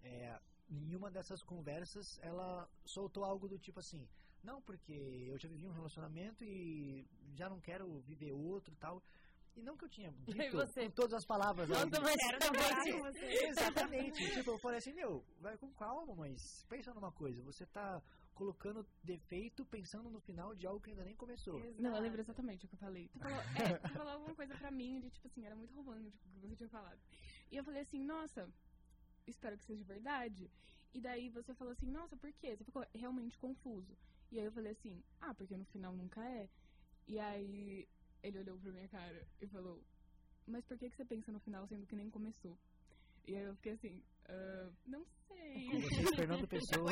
é, 0.02 0.40
em 0.70 0.94
uma 0.96 1.10
dessas 1.10 1.42
conversas, 1.42 2.18
ela 2.22 2.68
soltou 2.84 3.24
algo 3.24 3.46
do 3.46 3.58
tipo 3.58 3.78
assim: 3.78 4.08
Não, 4.42 4.60
porque 4.62 4.92
eu 4.92 5.38
já 5.38 5.48
vivi 5.48 5.66
um 5.66 5.72
relacionamento 5.72 6.42
e 6.42 7.06
já 7.34 7.48
não 7.48 7.60
quero 7.60 8.00
viver 8.00 8.32
outro 8.32 8.72
e 8.72 8.76
tal. 8.76 9.02
E 9.54 9.62
não 9.62 9.76
que 9.76 9.84
eu 9.84 9.88
tinha 9.88 10.10
dito 10.12 10.56
você? 10.56 10.84
com 10.84 10.90
todas 10.90 11.14
as 11.14 11.24
palavras. 11.24 11.66
Nossa, 11.68 11.84
óbvio. 11.84 12.02
mas 12.02 12.16
Quero 12.16 12.38
também- 12.38 12.60
namorar 12.60 12.92
com 12.92 12.98
você. 13.12 13.26
Exatamente. 13.46 14.30
tipo, 14.34 14.50
eu 14.50 14.58
falei 14.58 14.78
assim, 14.78 14.92
meu, 14.92 15.24
vai 15.40 15.56
com 15.56 15.72
calma, 15.72 16.14
mas 16.14 16.64
pensa 16.68 16.92
numa 16.92 17.10
coisa, 17.12 17.42
você 17.42 17.64
tá 17.66 18.02
colocando 18.36 18.86
defeito 19.02 19.64
pensando 19.64 20.10
no 20.10 20.20
final 20.20 20.54
de 20.54 20.66
algo 20.66 20.80
que 20.80 20.90
ainda 20.90 21.04
nem 21.04 21.16
começou. 21.16 21.58
Não, 21.78 21.96
eu 21.96 22.02
lembro 22.02 22.20
exatamente 22.20 22.66
o 22.66 22.68
que 22.68 22.74
eu 22.74 22.78
falei. 22.78 23.08
Tu 23.08 23.18
falou, 23.18 23.38
é, 23.38 23.78
tu 23.88 23.92
falou 23.94 24.12
alguma 24.12 24.34
coisa 24.34 24.54
pra 24.54 24.70
mim 24.70 25.00
de, 25.00 25.10
tipo 25.10 25.26
assim, 25.26 25.44
era 25.44 25.56
muito 25.56 25.74
romântico 25.74 26.16
o 26.28 26.40
que 26.40 26.46
você 26.46 26.54
tinha 26.54 26.68
falado. 26.68 27.00
E 27.50 27.56
eu 27.56 27.64
falei 27.64 27.80
assim, 27.80 28.04
nossa, 28.04 28.46
espero 29.26 29.56
que 29.56 29.64
seja 29.64 29.82
verdade. 29.84 30.50
E 30.92 31.00
daí 31.00 31.30
você 31.30 31.54
falou 31.54 31.72
assim, 31.72 31.86
nossa, 31.86 32.14
por 32.16 32.30
quê? 32.34 32.54
Você 32.54 32.64
ficou 32.64 32.86
realmente 32.94 33.38
confuso. 33.38 33.96
E 34.30 34.38
aí 34.38 34.44
eu 34.44 34.52
falei 34.52 34.72
assim, 34.72 35.02
ah, 35.20 35.34
porque 35.34 35.56
no 35.56 35.64
final 35.64 35.94
nunca 35.94 36.22
é. 36.22 36.48
E 37.08 37.18
aí 37.18 37.88
ele 38.22 38.38
olhou 38.38 38.58
pra 38.58 38.70
minha 38.70 38.88
cara 38.88 39.26
e 39.40 39.46
falou, 39.46 39.82
mas 40.46 40.62
por 40.66 40.76
que, 40.76 40.90
que 40.90 40.96
você 40.96 41.06
pensa 41.06 41.32
no 41.32 41.40
final 41.40 41.66
sendo 41.66 41.86
que 41.86 41.96
nem 41.96 42.10
começou? 42.10 42.58
E 43.26 43.34
aí 43.34 43.44
eu 43.44 43.56
fiquei 43.56 43.72
assim, 43.72 44.02
ah, 44.28 44.70
não 44.86 45.04
sei. 45.04 45.70
Com 45.70 45.80
vocês, 45.80 46.10
Fernando 46.16 46.48
Pessoa. 46.48 46.90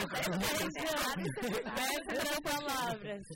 Essas 1.98 2.28
são 2.28 2.42
palavras. 2.42 3.26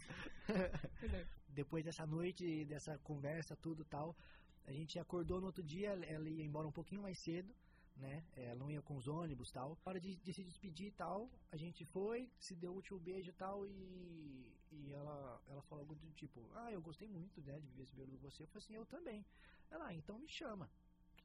Pois 1.00 1.14
é. 1.14 1.26
Depois 1.49 1.85
dessa 1.85 2.07
noite, 2.07 2.64
dessa 2.67 2.97
conversa, 2.99 3.57
tudo 3.57 3.85
tal, 3.85 4.17
a 4.64 4.73
gente 4.73 4.99
acordou 4.99 5.40
no 5.40 5.47
outro 5.47 5.62
dia, 5.62 5.90
ela 6.07 6.28
ia 6.28 6.45
embora 6.45 6.69
um 6.69 6.73
pouquinho 6.73 7.02
mais 7.02 7.19
cedo, 7.21 7.52
né? 7.97 8.23
Ela 8.37 8.55
não 8.55 8.71
ia 8.71 8.81
com 8.81 8.97
os 8.97 9.09
ônibus 9.09 9.50
tal. 9.50 9.71
Na 9.71 9.90
hora 9.90 10.00
de, 10.00 10.14
de 10.17 10.33
se 10.33 10.45
despedir 10.45 10.88
e 10.88 10.93
tal, 10.93 11.28
a 11.50 11.57
gente 11.57 11.85
foi, 11.87 12.31
se 12.38 12.55
deu 12.55 12.73
o 12.73 12.76
último 12.76 13.00
beijo 13.00 13.31
e 13.31 13.33
tal, 13.33 13.67
e, 13.67 14.57
e 14.71 14.93
ela, 14.93 15.43
ela 15.49 15.62
falou 15.62 15.83
algo 15.83 15.95
do 15.97 16.12
tipo, 16.12 16.49
ah, 16.55 16.71
eu 16.71 16.81
gostei 16.81 17.09
muito, 17.09 17.40
né, 17.43 17.59
de 17.59 17.67
viver 17.67 17.83
esse 17.83 17.95
período 17.97 18.21
com 18.21 18.31
você. 18.31 18.45
Eu 18.45 18.47
falei 18.49 18.64
assim, 18.64 18.75
eu 18.75 18.87
também. 18.87 19.26
Ela, 19.71 19.88
ah, 19.88 19.95
então 19.95 20.19
me 20.19 20.28
chama. 20.28 20.71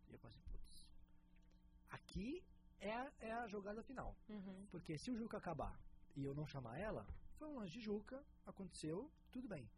E 0.09 0.13
eu 0.13 0.19
falei 0.19 0.35
assim, 0.35 0.51
putz, 0.51 0.87
aqui 1.89 2.43
é 2.83 2.93
a, 2.93 3.11
é 3.21 3.31
a 3.31 3.47
jogada 3.47 3.81
final. 3.83 4.15
Uhum. 4.29 4.67
Porque 4.69 4.97
se 4.97 5.09
o 5.11 5.15
Juca 5.17 5.37
acabar 5.37 5.79
e 6.15 6.23
eu 6.23 6.33
não 6.35 6.45
chamar 6.45 6.77
ela, 6.77 7.05
foi 7.37 7.47
um 7.47 7.57
lance 7.59 7.71
de 7.73 7.81
Juca, 7.81 8.23
aconteceu, 8.45 9.09
tudo 9.31 9.47
bem. 9.47 9.69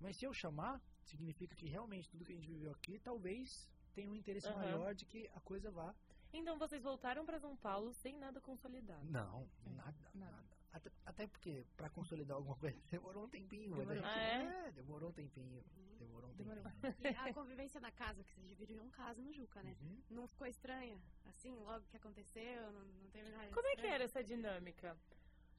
Mas 0.00 0.16
se 0.16 0.24
eu 0.24 0.32
chamar, 0.32 0.80
significa 1.04 1.54
que 1.54 1.66
realmente 1.66 2.08
tudo 2.08 2.24
que 2.24 2.32
a 2.32 2.36
gente 2.36 2.48
viveu 2.48 2.70
aqui 2.72 2.98
talvez 2.98 3.68
tenha 3.94 4.10
um 4.10 4.14
interesse 4.14 4.48
Aham. 4.48 4.58
maior 4.58 4.94
de 4.94 5.04
que 5.04 5.28
a 5.34 5.40
coisa 5.40 5.70
vá. 5.70 5.94
Então 6.32 6.58
vocês 6.58 6.82
voltaram 6.82 7.24
pra 7.24 7.38
São 7.38 7.56
Paulo 7.56 7.92
sem 7.94 8.16
nada 8.18 8.40
consolidado. 8.40 9.04
Não, 9.04 9.48
É, 9.66 9.70
nada, 9.70 10.10
nada. 10.14 10.32
nada. 10.32 10.56
Até, 10.74 10.90
até 11.06 11.26
porque, 11.28 11.64
pra 11.76 11.88
consolidar 11.88 12.36
alguma 12.36 12.56
coisa, 12.56 12.76
demorou 12.90 13.24
um 13.24 13.28
tempinho. 13.28 13.74
a 13.74 13.78
Demorou. 13.78 14.02
Ah, 14.04 14.18
é? 14.18 14.72
demorou 14.72 15.10
um 15.10 15.12
tempinho. 15.12 15.64
Demorou 16.00 16.30
um 16.30 16.34
Demorou. 16.34 16.64
tempinho. 16.64 16.94
E 17.00 17.06
a 17.16 17.32
convivência 17.32 17.80
da 17.80 17.92
casa, 17.92 18.24
que 18.24 18.32
vocês 18.32 18.48
dividiram 18.48 18.90
casa 18.90 19.22
no 19.22 19.32
Juca, 19.32 19.62
né? 19.62 19.76
Uhum. 19.80 20.02
Não 20.10 20.26
ficou 20.26 20.48
estranha? 20.48 21.00
Assim, 21.26 21.54
logo 21.60 21.86
que 21.86 21.96
aconteceu, 21.96 22.72
não, 22.72 22.80
não 22.84 23.10
teve 23.10 23.30
nada 23.30 23.48
Como 23.52 23.60
é 23.68 23.70
que 23.70 23.76
estranho? 23.76 23.94
era 23.94 24.04
essa 24.04 24.22
dinâmica? 24.24 24.96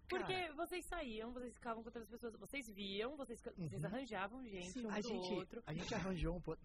Porque 0.09 0.51
vocês 0.51 0.85
saíam, 0.85 1.31
vocês 1.31 1.53
ficavam 1.55 1.81
com 1.81 1.87
outras 1.87 2.07
pessoas, 2.07 2.35
vocês 2.35 2.69
viam, 2.69 3.15
vocês, 3.17 3.41
vocês 3.41 3.81
Uhum. 3.81 3.85
arranjavam 3.87 4.45
gente 4.45 4.69
Sim, 4.71 4.85
um 4.85 4.91
A 4.91 5.01
gente, 5.01 5.33
outro. 5.33 5.63
a 5.65 5.73
gente 5.73 5.95
arranjou 5.95 6.35
um 6.35 6.41
pouco. 6.41 6.61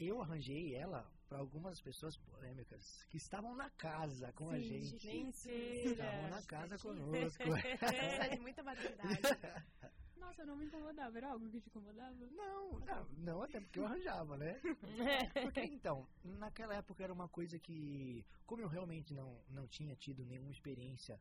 Eu 0.00 0.22
arranjei 0.22 0.74
ela 0.74 1.06
pra 1.28 1.38
algumas 1.38 1.78
pessoas 1.78 2.16
polêmicas 2.16 3.06
que 3.10 3.18
estavam 3.18 3.54
na 3.54 3.68
casa 3.68 4.32
com 4.32 4.48
a 4.48 4.54
Sim, 4.54 4.62
gente. 4.62 5.06
Mentira. 5.06 5.90
Estavam 5.90 6.30
na 6.30 6.42
casa 6.42 6.78
conosco. 6.78 7.42
Precisa 7.78 8.28
de 8.30 8.40
muita 8.40 8.62
maturidade. 8.62 9.20
Nossa, 10.16 10.46
não 10.46 10.56
me 10.56 10.64
incomodava. 10.64 11.18
Era 11.18 11.32
algo 11.32 11.50
que 11.50 11.60
te 11.60 11.68
incomodava? 11.68 12.16
Não, 12.30 12.80
não, 12.80 13.06
não, 13.18 13.42
até 13.42 13.60
porque 13.60 13.78
eu 13.78 13.84
arranjava, 13.84 14.38
né? 14.38 14.58
Porque 15.42 15.60
então, 15.64 16.06
naquela 16.24 16.74
época 16.74 17.04
era 17.04 17.12
uma 17.12 17.28
coisa 17.28 17.58
que, 17.58 18.24
como 18.46 18.62
eu 18.62 18.68
realmente 18.68 19.12
não, 19.12 19.38
não 19.50 19.66
tinha 19.66 19.94
tido 19.96 20.24
nenhuma 20.24 20.50
experiência 20.50 21.20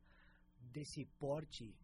desse 0.58 1.06
porte 1.18 1.76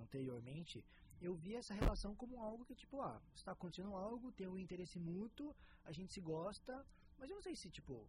anteriormente, 0.00 0.84
eu 1.22 1.34
via 1.34 1.58
essa 1.58 1.72
relação 1.74 2.14
como 2.14 2.40
algo 2.42 2.64
que, 2.64 2.74
tipo, 2.74 3.00
ah, 3.00 3.20
está 3.34 3.52
acontecendo 3.52 3.94
algo, 3.94 4.32
tem 4.32 4.46
um 4.48 4.58
interesse 4.58 4.98
mútuo, 4.98 5.54
a 5.84 5.92
gente 5.92 6.12
se 6.12 6.20
gosta, 6.20 6.84
mas 7.18 7.30
eu 7.30 7.36
não 7.36 7.42
sei 7.42 7.54
se, 7.54 7.70
tipo, 7.70 8.06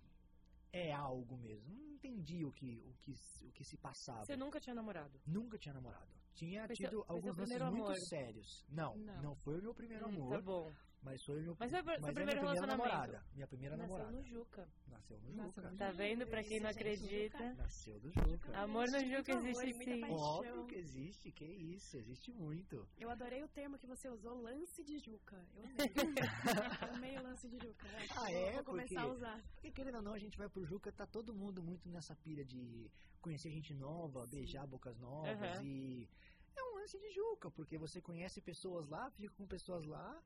é 0.72 0.91
algo 0.91 1.38
mesmo. 1.38 1.74
Não 1.75 1.91
entendi 1.93 2.43
o 2.43 2.51
que, 2.51 2.84
o 2.88 2.93
que, 3.01 3.15
o 3.43 3.51
que 3.51 3.63
se 3.63 3.77
passava. 3.77 4.25
Você 4.25 4.36
nunca 4.36 4.60
tinha 4.60 4.74
namorado? 4.74 5.22
Nunca 5.25 5.58
tinha 5.58 5.74
namorado. 5.74 6.12
Tinha 6.34 6.65
Foi 6.65 6.75
tido 6.75 6.89
seu- 6.89 7.05
alguns 7.08 7.38
lances 7.38 7.62
muito 7.62 7.84
amor? 7.86 7.96
sérios. 7.98 8.65
Não, 8.67 8.96
não, 8.98 9.22
Não. 9.22 9.36
foi 9.36 9.60
o 9.60 9.62
meu 9.62 9.74
primeiro 9.75 10.05
Hum, 10.08 10.10
amor. 10.10 10.29
Tá 10.32 10.41
bom. 10.41 10.74
Mas 11.03 11.22
foi 11.24 11.39
o 11.39 11.43
meu 11.43 11.55
Mas 11.60 11.69
foi 11.72 11.81
mas 11.81 11.95
é 11.98 12.00
minha 12.00 12.13
primeiro 12.13 12.39
primeira 12.39 12.41
relacionamento? 12.41 12.89
namorada. 12.89 13.25
Minha 13.33 13.48
primeira 13.48 13.75
Nasceu 13.77 13.98
namorada. 13.98 14.17
no 14.17 14.24
Juca. 14.24 14.67
Nasceu 14.88 15.19
no 15.19 15.31
Nasceu 15.33 15.63
Juca. 15.63 15.72
no 15.72 15.77
Tá 15.77 15.91
vendo? 15.91 16.27
Pra 16.27 16.43
quem 16.43 16.60
não 16.62 16.69
acredita. 16.69 17.53
Nasceu 17.55 18.00
do 18.00 18.10
Juca. 18.12 18.57
Amor 18.57 18.88
no 18.89 19.00
Juca 19.00 19.31
existe 19.33 19.74
sim. 19.83 20.03
Óbvio 20.12 20.65
que 20.65 20.75
existe, 20.75 21.31
que 21.31 21.43
isso, 21.45 21.98
existe 21.98 22.31
muito. 22.31 22.88
Eu 22.98 23.10
adorei 23.10 23.43
o 23.43 23.48
termo 23.50 23.77
que 23.77 23.86
você 23.86 24.07
usou, 24.10 24.41
lance 24.41 24.83
de 24.83 24.98
Juca. 25.00 25.45
Eu 25.55 25.63
amei. 25.65 25.75
amei 26.93 27.17
o 27.17 27.24
lance 27.24 27.48
de 27.50 27.57
Juca. 27.60 27.88
né? 27.88 28.07
Ah, 28.15 28.31
é? 28.31 28.53
Vou 28.53 28.63
começar 28.63 29.01
a 29.01 29.03
Porque- 29.03 29.15
usar. 29.17 29.43
Porque 29.55 29.72
querendo 29.72 29.95
ou 29.95 30.01
não, 30.01 30.13
a 30.13 30.19
gente 30.19 30.38
vai 30.38 30.48
pro 30.50 30.65
Juca, 30.65 30.91
tá 30.91 31.05
todo 31.05 31.33
mundo 31.33 31.62
muito 31.62 31.89
nessa 31.89 32.15
pilha 32.15 32.45
de 32.45 32.89
conhecer 33.22 33.50
gente 33.51 33.74
nova, 33.74 34.25
beijar 34.27 34.65
bocas 34.65 34.98
novas 35.00 35.29
Aham. 35.57 35.63
e. 35.63 36.10
É 36.55 36.63
um 36.63 36.75
lance 36.75 36.98
de 37.00 37.10
Juca, 37.12 37.50
porque 37.51 37.77
você 37.77 38.00
conhece 38.00 38.39
pessoas 38.39 38.88
lá, 38.88 39.10
fica 39.12 39.33
com 39.36 39.48
pessoas 39.48 39.86
lá, 39.86 40.22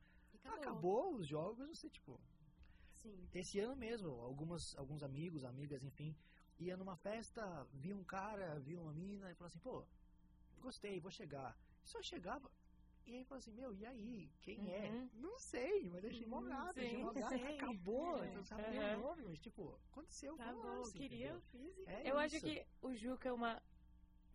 acabou. 0.47 0.81
acabou 0.81 1.15
os 1.15 1.27
jogos, 1.27 1.67
você, 1.69 1.89
tipo, 1.89 2.19
Sim. 2.93 3.29
esse 3.33 3.59
ano 3.59 3.75
mesmo, 3.75 4.09
algumas, 4.21 4.75
alguns 4.77 5.03
amigos, 5.03 5.43
amigas, 5.43 5.83
enfim, 5.83 6.15
ia 6.59 6.75
numa 6.77 6.95
festa, 6.95 7.65
via 7.73 7.95
um 7.95 8.03
cara, 8.03 8.59
via 8.59 8.79
uma 8.79 8.93
mina 8.93 9.31
e 9.31 9.35
falava 9.35 9.47
assim, 9.47 9.59
pô, 9.59 9.83
gostei, 10.59 10.99
vou 10.99 11.11
chegar. 11.11 11.55
Só 11.83 12.01
chegava. 12.01 12.49
E 13.05 13.15
aí 13.15 13.23
falou 13.23 13.39
assim, 13.39 13.53
meu, 13.53 13.73
e 13.73 13.85
aí? 13.85 14.29
Quem 14.41 14.69
é? 14.69 14.87
Uhum. 14.89 15.09
Não 15.13 15.39
sei, 15.39 15.89
mas 15.89 16.01
deixei 16.01 16.27
mó 16.27 16.41
Uhum, 16.41 16.49
gato, 16.49 16.73
deixei 16.75 16.97
sim, 16.97 17.03
mó 17.03 17.13
gato, 17.13 17.35
sei. 17.39 17.57
acabou. 17.57 18.17
É. 18.23 18.27
Você 18.27 18.37
não 18.37 18.43
sabe 18.45 18.63
Aham. 18.63 18.79
nem 18.79 18.95
o 18.95 19.01
nome, 19.01 19.23
mas 19.23 19.39
tipo, 19.39 19.79
aconteceu. 19.91 20.35
Tá 20.35 20.51
um 20.51 20.55
bom, 20.55 20.81
lance, 20.81 20.97
queria, 20.97 21.29
eu 21.29 21.41
fiz 21.41 21.77
É 21.87 22.11
Eu 22.11 22.17
acho 22.17 22.35
isso. 22.35 22.45
que 22.47 22.65
o 22.81 22.93
Juca 22.95 23.29
é 23.29 23.33
uma 23.33 23.61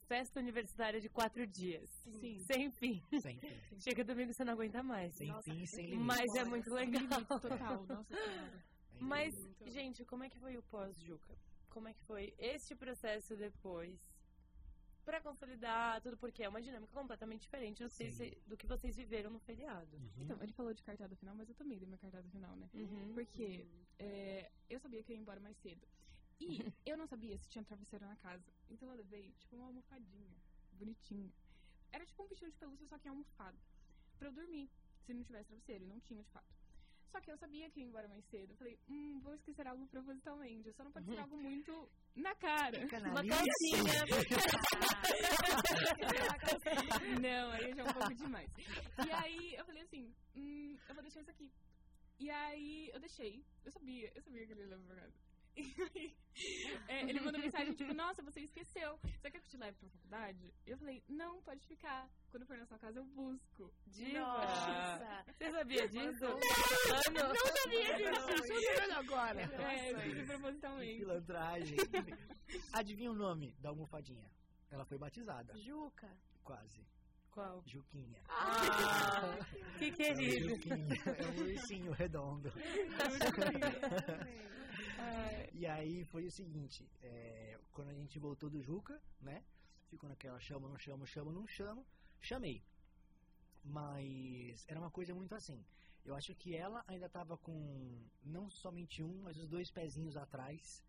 festa 0.07 0.41
universitária 0.41 1.01
de 1.01 1.09
quatro 1.09 1.47
dias. 1.47 1.89
Sim. 2.21 2.39
Sem 2.41 2.71
fim. 2.71 3.03
Sem 3.21 3.39
fim, 3.39 3.57
Chega 3.81 4.05
domingo 4.05 4.33
você 4.33 4.45
não 4.45 4.53
aguenta 4.55 4.83
mais. 4.83 5.15
sem, 5.15 5.29
Nossa, 5.29 5.43
fim, 5.51 5.65
sem 5.67 5.87
limite. 5.87 6.05
Mas 6.05 6.35
é 6.35 6.45
muito 6.45 6.73
legal. 6.73 7.25
total, 7.25 7.85
nossa 7.87 8.07
Mas. 9.01 9.35
Muito. 9.35 9.71
gente, 9.71 10.05
como 10.05 10.25
é 10.25 10.29
que 10.29 10.39
foi 10.39 10.57
o 10.57 10.63
pós-Juca? 10.65 11.35
Como 11.71 11.89
é 11.89 11.95
que 11.95 12.03
foi 12.05 12.35
este 12.39 12.75
processo 12.75 13.35
depois? 13.37 13.99
Pra 15.05 15.21
consolidar 15.21 16.01
tudo, 16.01 16.17
porque 16.17 16.45
é 16.45 16.49
uma 16.49 16.63
dinâmica 16.63 16.93
completamente 16.93 17.41
diferente 17.41 17.83
do 17.83 17.89
se- 17.89 18.39
do 18.47 18.57
que 18.57 18.69
vocês 18.69 18.95
viveram 18.95 19.31
no 19.31 19.41
feriado. 19.41 19.97
Uhum. 19.97 20.11
Então, 20.23 20.39
ele 20.41 20.53
falou 20.53 20.73
de 20.73 20.81
cartada 20.83 21.17
final, 21.17 21.35
mas 21.35 21.49
eu 21.49 21.57
também 21.57 21.77
dei 21.77 21.87
minha 21.89 21.99
cartada 21.99 22.29
final, 22.29 22.55
né? 22.55 22.69
Uhum. 22.75 23.13
Porque 23.15 23.67
é, 23.99 24.49
eu 24.71 24.79
sabia 24.79 25.03
que 25.03 25.11
eu 25.11 25.17
ia 25.17 25.21
embora 25.23 25.41
mais 25.41 25.57
cedo. 25.57 25.85
E 26.43 26.73
eu 26.91 26.97
não 26.97 27.07
sabia 27.07 27.39
se 27.39 27.49
tinha 27.49 27.65
travesseiro 27.65 28.05
na 28.07 28.17
casa. 28.17 28.45
Então 28.69 28.89
eu 28.91 28.97
levei, 28.97 29.33
tipo, 29.39 29.57
uma 29.57 29.67
almofadinha, 29.67 30.37
bonitinha. 30.73 31.33
Era 31.93 32.05
tipo 32.07 32.23
um 32.23 32.29
bichinho 32.29 32.51
de 32.51 32.57
pelúcia, 32.57 32.87
só 32.87 32.99
que 32.99 33.09
almofado. 33.09 33.59
Pra 34.19 34.29
eu 34.29 34.33
dormir, 34.33 34.69
se 35.05 35.15
não 35.15 35.23
tivesse 35.23 35.49
travesseiro. 35.49 35.85
E 35.85 35.87
não 35.87 36.01
tinha, 36.01 36.23
de 36.23 36.31
fato. 36.31 36.53
Só 37.13 37.21
que 37.21 37.31
eu 37.31 37.37
sabia 37.37 37.71
que 37.71 37.81
ia 37.81 37.87
embora 37.87 38.09
mais 38.09 38.25
cedo. 38.25 38.53
Eu 38.53 38.57
falei, 38.57 38.79
hum, 38.89 39.21
vou 39.21 39.35
esquecer 39.35 39.67
algo 39.69 39.87
propositalmente. 39.87 40.73
Só 40.73 40.83
não 40.83 40.93
pode 40.93 41.07
ser 41.07 41.19
algo 41.21 41.37
muito 41.37 41.89
na 42.17 42.35
cara. 42.37 42.79
Uma 43.11 43.23
calcinha. 43.25 43.93
Não, 47.21 47.51
aí 47.53 47.75
já 47.75 47.83
é 47.83 47.85
um 47.85 47.93
pouco 47.93 48.15
demais. 48.15 48.51
E 49.07 49.11
aí 49.11 49.55
eu 49.55 49.65
falei 49.67 49.83
assim, 49.83 50.15
hum, 50.35 50.79
eu 50.89 50.95
vou 50.95 51.03
deixar 51.03 51.21
isso 51.21 51.31
aqui. 51.31 51.53
E 52.19 52.31
aí 52.31 52.91
eu 52.95 53.01
deixei. 53.01 53.45
Eu 53.65 53.73
sabia, 53.73 54.11
eu 54.15 54.23
sabia 54.23 54.47
que 54.47 54.53
ele 54.53 54.63
ia 54.63 54.69
levar 54.69 54.87
pra 54.87 54.97
casa. 55.03 55.13
É, 56.89 57.03
ele 57.03 57.21
mandou 57.21 57.39
mensagem, 57.41 57.75
tipo, 57.75 57.93
nossa, 57.93 58.23
você 58.23 58.41
esqueceu. 58.41 58.99
Você 59.03 59.31
quer 59.31 59.39
que 59.39 59.47
eu 59.47 59.51
te 59.51 59.57
leve 59.59 59.77
pra 59.79 59.89
faculdade? 59.91 60.55
Eu 60.67 60.79
falei, 60.79 61.03
não, 61.07 61.43
pode 61.43 61.67
ficar. 61.67 62.09
Quando 62.31 62.47
for 62.47 62.57
na 62.57 62.65
sua 62.65 62.79
casa, 62.79 62.99
eu 63.01 63.05
busco. 63.05 63.71
Diva! 63.87 64.19
Nossa. 64.21 65.25
Você 65.37 65.51
sabia 65.51 65.87
disso? 65.89 66.25
Não 66.25 67.29
Não 67.35 67.47
sabia 67.57 67.97
disso. 67.97 68.93
agora. 68.95 69.43
É, 69.43 69.93
eu 69.93 70.01
fiz 70.01 70.27
propositalmente. 70.27 70.99
Pilantragem. 71.01 71.77
Adivinha 72.73 73.11
o 73.11 73.15
nome 73.15 73.55
da 73.61 73.69
almofadinha? 73.69 74.31
Ela 74.71 74.87
foi 74.87 74.97
batizada, 74.97 75.55
Juca. 75.59 76.09
quase. 76.43 76.83
Qual? 77.31 77.63
Juquinha. 77.67 78.21
Ah, 78.29 79.39
que 79.79 79.85
É 79.85 79.89
um 79.89 79.95
querido. 79.95 80.49
Juquinha, 80.51 80.97
é 81.07 81.27
um 81.27 81.41
ursinho 81.45 81.93
redondo. 81.93 82.51
Ai, 85.05 85.49
E 85.53 85.67
aí 85.67 86.05
foi 86.05 86.25
o 86.27 86.31
seguinte, 86.31 86.89
é, 87.03 87.59
quando 87.73 87.89
a 87.91 87.95
gente 87.95 88.19
voltou 88.19 88.49
do 88.51 88.63
Juca, 88.63 89.01
né? 89.21 89.43
Ficou 89.91 90.09
naquela 90.09 90.39
chama, 90.41 90.69
não 90.69 90.79
chama, 90.79 91.05
chama, 91.07 91.33
não 91.33 91.47
chama. 91.47 91.85
Chamei. 92.21 92.63
Mas 93.65 94.65
era 94.69 94.79
uma 94.81 94.91
coisa 94.91 95.15
muito 95.15 95.35
assim. 95.35 95.65
Eu 96.05 96.15
acho 96.15 96.35
que 96.35 96.55
ela 96.55 96.85
ainda 96.87 97.09
tava 97.09 97.37
com 97.39 97.55
não 98.25 98.51
somente 98.51 99.03
um, 99.03 99.23
mas 99.23 99.37
os 99.39 99.47
dois 99.49 99.71
pezinhos 99.71 100.17
atrás. 100.17 100.83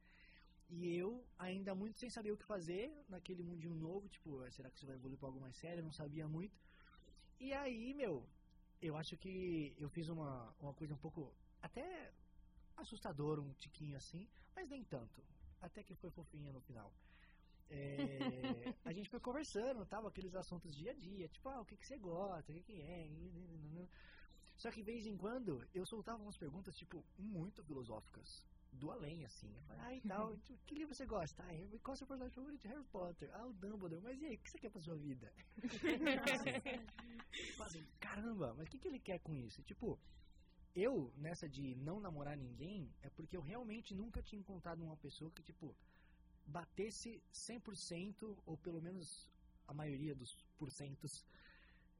E 0.69 0.95
eu 0.95 1.25
ainda 1.37 1.75
muito 1.75 1.99
sem 1.99 2.09
saber 2.09 2.31
o 2.31 2.37
que 2.37 2.45
fazer 2.45 2.91
naquele 3.09 3.43
mundinho 3.43 3.75
novo, 3.75 4.07
tipo, 4.09 4.41
"Ah, 4.41 4.51
será 4.51 4.69
que 4.71 4.77
isso 4.77 4.87
vai 4.87 4.95
evoluir 4.95 5.19
pra 5.19 5.29
algo 5.29 5.39
mais 5.41 5.55
sério? 5.57 5.81
Eu 5.81 5.85
não 5.85 5.91
sabia 5.93 6.27
muito. 6.27 6.57
E 7.39 7.53
aí, 7.53 7.93
meu, 7.93 8.27
eu 8.81 8.95
acho 8.97 9.17
que 9.17 9.75
eu 9.79 9.89
fiz 9.89 10.09
uma, 10.09 10.53
uma 10.59 10.73
coisa 10.73 10.93
um 10.93 10.97
pouco 10.97 11.33
até 11.61 12.11
assustadora, 12.83 13.41
um 13.41 13.53
tiquinho 13.53 13.97
assim, 13.97 14.27
mas 14.55 14.69
nem 14.69 14.83
tanto. 14.83 15.23
Até 15.61 15.83
que 15.83 15.95
foi 15.95 16.11
fofinha 16.11 16.51
no 16.51 16.61
final. 16.61 16.93
É, 17.69 17.69
a 18.85 18.93
gente 18.93 19.09
foi 19.09 19.19
conversando, 19.19 19.85
tava 19.85 20.07
aqueles 20.07 20.35
assuntos 20.35 20.75
dia 20.75 20.91
a 20.91 20.93
dia, 20.93 21.27
tipo, 21.27 21.49
ah, 21.49 21.61
o 21.61 21.65
que, 21.65 21.75
que 21.75 21.87
você 21.87 21.97
gosta, 21.97 22.51
o 22.51 22.55
que, 22.55 22.61
que 22.61 22.81
é. 22.81 23.09
Só 24.57 24.71
que 24.71 24.83
de 24.83 24.91
vez 24.91 25.05
em 25.05 25.17
quando 25.17 25.65
eu 25.73 25.85
soltava 25.85 26.21
umas 26.21 26.37
perguntas, 26.37 26.77
tipo, 26.77 27.03
muito 27.17 27.63
filosóficas. 27.63 28.45
Do 28.71 28.89
além, 28.89 29.23
assim. 29.23 29.55
Eu 29.55 29.61
falava, 29.63 29.87
ah, 29.87 29.95
e 29.95 30.01
tal, 30.01 30.35
que 30.65 30.73
livro 30.73 30.95
você 30.95 31.05
gosta? 31.05 31.43
Ah, 31.43 31.77
qual 31.83 31.93
é 31.93 31.93
o 31.93 31.97
seu 31.97 32.07
personagem 32.07 32.33
favorito 32.33 32.61
de 32.61 32.67
Harry 32.67 32.83
Potter? 32.85 33.29
Ah, 33.33 33.45
o 33.45 33.53
Dumbledore. 33.53 34.01
Mas 34.01 34.19
e 34.19 34.25
aí, 34.25 34.35
o 34.35 34.39
que 34.39 34.49
você 34.49 34.57
quer 34.57 34.71
pra 34.71 34.81
sua 34.81 34.95
vida? 34.95 35.31
Assim, 37.61 37.85
caramba, 37.99 38.53
mas 38.55 38.67
o 38.67 38.71
que, 38.71 38.79
que 38.79 38.87
ele 38.87 38.99
quer 38.99 39.19
com 39.19 39.35
isso? 39.35 39.61
Tipo, 39.63 39.99
eu, 40.75 41.13
nessa 41.17 41.47
de 41.47 41.75
não 41.75 41.99
namorar 41.99 42.35
ninguém, 42.37 42.91
é 43.01 43.09
porque 43.09 43.37
eu 43.37 43.41
realmente 43.41 43.93
nunca 43.93 44.21
tinha 44.21 44.39
encontrado 44.39 44.83
uma 44.83 44.97
pessoa 44.97 45.31
que, 45.31 45.43
tipo, 45.43 45.75
batesse 46.45 47.21
100%, 47.31 48.37
ou 48.45 48.57
pelo 48.57 48.81
menos 48.81 49.29
a 49.67 49.73
maioria 49.73 50.15
dos 50.15 50.35
porcentos, 50.57 51.25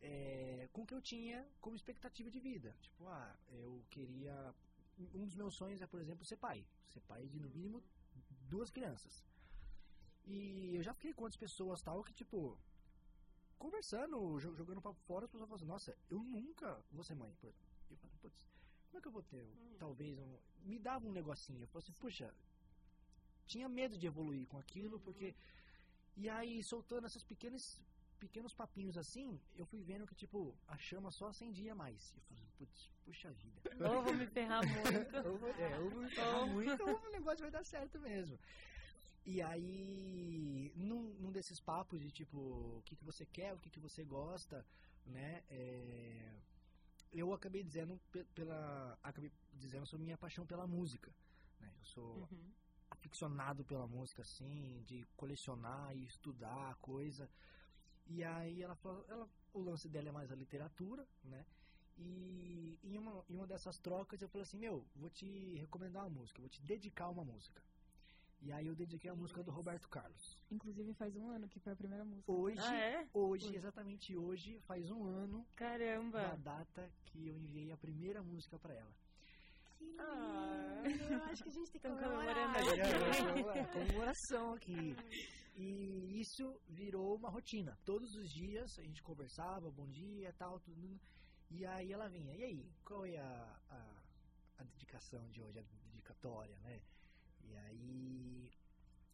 é, 0.01 0.67
com 0.73 0.81
o 0.83 0.85
que 0.85 0.93
eu 0.93 1.01
tinha 1.01 1.47
como 1.61 1.75
expectativa 1.75 2.29
de 2.29 2.39
vida. 2.39 2.75
Tipo, 2.81 3.07
ah, 3.07 3.35
eu 3.51 3.83
queria. 3.89 4.53
Um 5.13 5.25
dos 5.25 5.35
meus 5.35 5.55
sonhos 5.55 5.81
é, 5.81 5.87
por 5.87 5.99
exemplo, 5.99 6.25
ser 6.25 6.37
pai. 6.37 6.65
Ser 6.87 6.99
pai 7.01 7.27
de, 7.27 7.39
no 7.39 7.49
mínimo, 7.49 7.83
duas 8.49 8.69
crianças. 8.69 9.23
E 10.25 10.75
eu 10.75 10.83
já 10.83 10.93
fiquei 10.93 11.13
com 11.13 11.23
outras 11.23 11.37
pessoas 11.39 11.81
tal 11.81 12.03
que, 12.03 12.13
tipo, 12.13 12.57
conversando, 13.57 14.39
jo- 14.39 14.55
jogando 14.55 14.81
papo 14.81 14.99
fora, 15.01 15.25
as 15.25 15.31
pessoas 15.31 15.47
falam 15.49 15.55
assim, 15.57 15.65
nossa, 15.65 15.97
eu 16.09 16.19
nunca 16.23 16.83
vou 16.91 17.03
ser 17.03 17.15
mãe. 17.15 17.35
eu 17.41 17.97
falo, 17.97 18.13
putz, 18.21 18.45
como 18.93 19.00
é 19.00 19.01
que 19.01 19.07
eu 19.07 19.12
vou 19.12 19.23
ter? 19.23 19.43
Hum. 19.43 19.75
Talvez 19.79 20.19
um. 20.19 20.38
Me 20.63 20.77
dava 20.77 21.07
um 21.07 21.12
negocinho. 21.12 21.63
Eu 21.63 21.67
falei 21.67 21.83
assim, 21.83 21.93
puxa, 21.93 22.31
tinha 23.47 23.67
medo 23.67 23.97
de 23.97 24.05
evoluir 24.05 24.45
com 24.47 24.59
aquilo, 24.59 25.00
porque. 25.00 25.33
E 26.15 26.29
aí, 26.29 26.63
soltando 26.63 27.07
essas 27.07 27.23
pequenas 27.23 27.81
pequenos 28.19 28.53
papinhos 28.53 28.97
assim, 28.97 29.38
eu 29.53 29.65
fui 29.65 29.81
vendo 29.81 30.07
que, 30.07 30.15
tipo, 30.15 30.55
a 30.67 30.77
chama 30.77 31.12
só 31.12 31.27
acendia 31.27 31.75
mais. 31.75 32.13
Eu 32.15 32.21
falei, 32.21 32.43
putz, 32.57 32.89
puxa 33.03 33.31
vida. 33.31 33.62
Ou 33.89 34.03
vou 34.03 34.13
me 34.13 34.27
ferrar 34.27 34.62
muito. 34.65 35.15
eu 35.27 35.38
vou, 35.38 35.50
é, 35.50 35.79
vou 35.79 36.01
me 36.01 36.09
ferrar 36.09 36.47
muito, 36.47 36.83
ou 36.88 37.07
o 37.07 37.12
negócio 37.12 37.41
vai 37.41 37.51
dar 37.51 37.65
certo 37.65 38.00
mesmo. 38.00 38.39
E 39.25 39.41
aí, 39.41 40.71
num, 40.75 41.13
num 41.19 41.31
desses 41.31 41.59
papos 41.59 42.00
de, 42.00 42.12
tipo, 42.12 42.38
o 42.38 42.81
que, 42.85 42.95
que 42.95 43.03
você 43.03 43.25
quer, 43.25 43.53
o 43.53 43.59
que, 43.59 43.69
que 43.69 43.79
você 43.79 44.05
gosta, 44.05 44.65
né, 45.05 45.43
é, 45.50 46.33
eu 47.13 47.34
acabei 47.34 47.63
dizendo 47.63 48.00
pe- 48.12 48.25
pela 48.36 48.98
acabei 49.03 49.32
dizendo 49.53 49.86
sobre 49.86 50.05
minha 50.05 50.17
paixão 50.17 50.46
pela 50.46 50.67
música 50.67 51.13
né? 51.60 51.74
eu 51.79 51.86
sou 51.86 52.29
Uhum. 52.32 52.53
aficionado 52.91 53.63
pela 53.65 53.88
música 53.88 54.22
assim 54.22 54.84
de 54.86 55.05
colecionar 55.17 55.96
e 55.96 56.05
estudar 56.05 56.75
coisa 56.77 57.29
e 58.05 58.24
aí 58.24 58.62
ela 58.62 58.75
falou 58.75 59.05
ela 59.08 59.29
o 59.53 59.62
lance 59.62 59.88
dela 59.89 60.10
é 60.10 60.12
mais 60.12 60.32
a 60.32 60.36
literatura 60.36 61.08
né 61.24 61.46
e 61.98 62.79
em 62.84 62.98
uma, 62.98 63.24
em 63.29 63.36
uma 63.36 63.48
dessas 63.48 63.79
trocas 63.79 64.22
eu 64.22 64.29
falei 64.29 64.43
assim 64.43 64.58
meu 64.58 64.86
vou 64.96 65.10
te 65.10 65.55
recomendar 65.58 66.03
uma 66.03 66.10
música 66.22 66.41
vou 66.41 66.50
te 66.50 66.62
dedicar 66.62 67.10
uma 67.10 67.24
música 67.24 67.62
e 68.43 68.51
aí 68.51 68.67
eu 68.67 68.75
dediquei 68.75 69.09
a 69.09 69.15
música 69.15 69.41
do 69.43 69.51
Roberto 69.51 69.88
Carlos 69.89 70.38
Inclusive 70.51 70.93
faz 70.93 71.15
um 71.15 71.29
ano 71.29 71.47
que 71.47 71.59
foi 71.59 71.73
a 71.73 71.75
primeira 71.75 72.03
música. 72.05 72.31
hoje 72.31 72.59
Ah, 72.59 72.75
é? 72.75 73.07
hoje 73.13 73.55
exatamente 73.55 74.15
hoje 74.17 74.59
faz 74.67 74.89
um 74.91 75.05
ano 75.05 75.39
da 75.39 75.47
Caramba. 75.55 76.38
data 76.43 76.91
que 77.05 77.27
eu 77.27 77.38
enviei 77.38 77.71
a 77.71 77.77
primeira 77.77 78.21
música 78.21 78.57
pra 78.59 78.73
ela. 78.73 78.93
Que. 79.77 79.95
Ah. 80.00 80.83
Eu 81.09 81.23
acho 81.25 81.43
que 81.43 81.50
a 81.50 81.53
gente 81.53 81.71
tem 81.71 81.81
que 81.81 81.88
comemorar. 81.89 82.53
comemorando 82.53 83.50
É, 83.51 83.65
comemoração 83.73 84.53
aqui. 84.53 84.95
E 85.55 86.19
isso 86.21 86.59
virou 86.67 87.15
uma 87.15 87.29
rotina. 87.29 87.77
Todos 87.85 88.13
os 88.15 88.29
dias 88.31 88.77
a 88.79 88.83
gente 88.83 89.01
conversava, 89.03 89.69
bom 89.71 89.88
dia, 89.88 90.33
tal, 90.38 90.59
tudo. 90.59 91.00
E 91.51 91.65
aí 91.65 91.91
ela 91.91 92.09
vinha, 92.09 92.33
e 92.35 92.43
aí, 92.43 92.71
qual 92.83 93.05
é 93.05 93.17
a, 93.17 93.59
a, 93.69 94.03
a 94.57 94.63
dedicação 94.63 95.29
de 95.29 95.41
hoje, 95.41 95.59
a 95.59 95.63
dedicatória, 95.91 96.57
né? 96.62 96.81
E 97.53 97.57
aí 97.57 98.51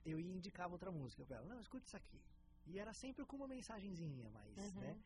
eu 0.06 0.18
ia 0.20 0.34
indicava 0.34 0.74
outra 0.74 0.92
música 0.92 1.26
pra 1.26 1.38
ela, 1.38 1.48
não, 1.48 1.60
escuta 1.60 1.86
isso 1.86 1.98
aqui. 1.98 2.22
E 2.66 2.80
era 2.80 2.94
sempre 2.94 3.26
com 3.26 3.36
uma 3.36 3.48
mensagenzinha, 3.48 4.30
mas, 4.30 4.74
Uhum. 4.76 4.82
né? 4.82 4.98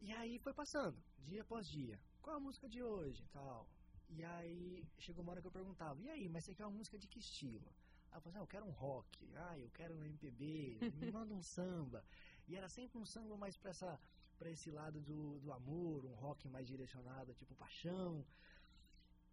E 0.00 0.12
aí 0.12 0.38
foi 0.38 0.54
passando, 0.54 0.96
dia 1.18 1.42
após 1.42 1.68
dia. 1.68 2.00
Qual 2.22 2.36
a 2.36 2.40
música 2.40 2.68
de 2.68 2.82
hoje 2.82 3.24
e 3.24 3.28
tal? 3.28 3.68
E 4.08 4.24
aí 4.24 4.86
chegou 4.98 5.22
uma 5.22 5.32
hora 5.32 5.40
que 5.40 5.46
eu 5.46 5.52
perguntava, 5.52 6.00
e 6.00 6.08
aí, 6.08 6.28
mas 6.28 6.44
você 6.44 6.54
quer 6.54 6.64
uma 6.64 6.78
música 6.78 6.98
de 6.98 7.06
que 7.06 7.18
estilo? 7.18 7.68
Ela 8.10 8.20
falou 8.22 8.30
assim, 8.30 8.38
ah, 8.38 8.42
eu 8.42 8.46
quero 8.46 8.64
um 8.64 8.70
rock, 8.70 9.34
ah, 9.36 9.58
eu 9.58 9.70
quero 9.70 9.94
um 9.94 10.02
MPB, 10.04 10.78
me 10.94 11.10
manda 11.12 11.34
um 11.34 11.42
samba. 11.42 12.02
E 12.46 12.56
era 12.56 12.68
sempre 12.70 12.96
um 12.98 13.04
samba 13.04 13.36
mais 13.36 13.56
pra, 13.56 13.70
essa, 13.70 14.00
pra 14.38 14.48
esse 14.50 14.70
lado 14.70 15.00
do, 15.02 15.38
do 15.40 15.52
amor, 15.52 16.06
um 16.06 16.14
rock 16.14 16.48
mais 16.48 16.66
direcionado, 16.66 17.34
tipo 17.34 17.54
paixão. 17.54 18.24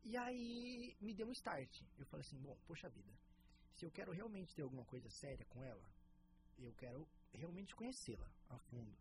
E 0.05 0.15
aí 0.15 0.95
me 1.01 1.15
deu 1.15 1.27
um 1.27 1.31
start. 1.31 1.81
Eu 1.97 2.05
falei 2.05 2.24
assim, 2.24 2.38
bom, 2.38 2.55
poxa 2.67 2.88
vida, 2.88 3.12
se 3.74 3.83
eu 3.83 3.91
quero 3.91 4.12
realmente 4.12 4.53
ter 4.53 4.62
alguma 4.62 4.85
coisa 4.85 5.09
séria 5.09 5.43
com 5.45 5.63
ela, 5.63 5.83
eu 6.59 6.71
quero 6.74 7.07
realmente 7.33 7.75
conhecê-la 7.75 8.29
a 8.50 8.59
fundo. 8.59 8.95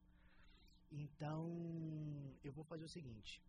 Então, 0.90 2.34
eu 2.42 2.52
vou 2.54 2.64
fazer 2.64 2.84
o 2.84 2.88
seguinte. 2.88 3.42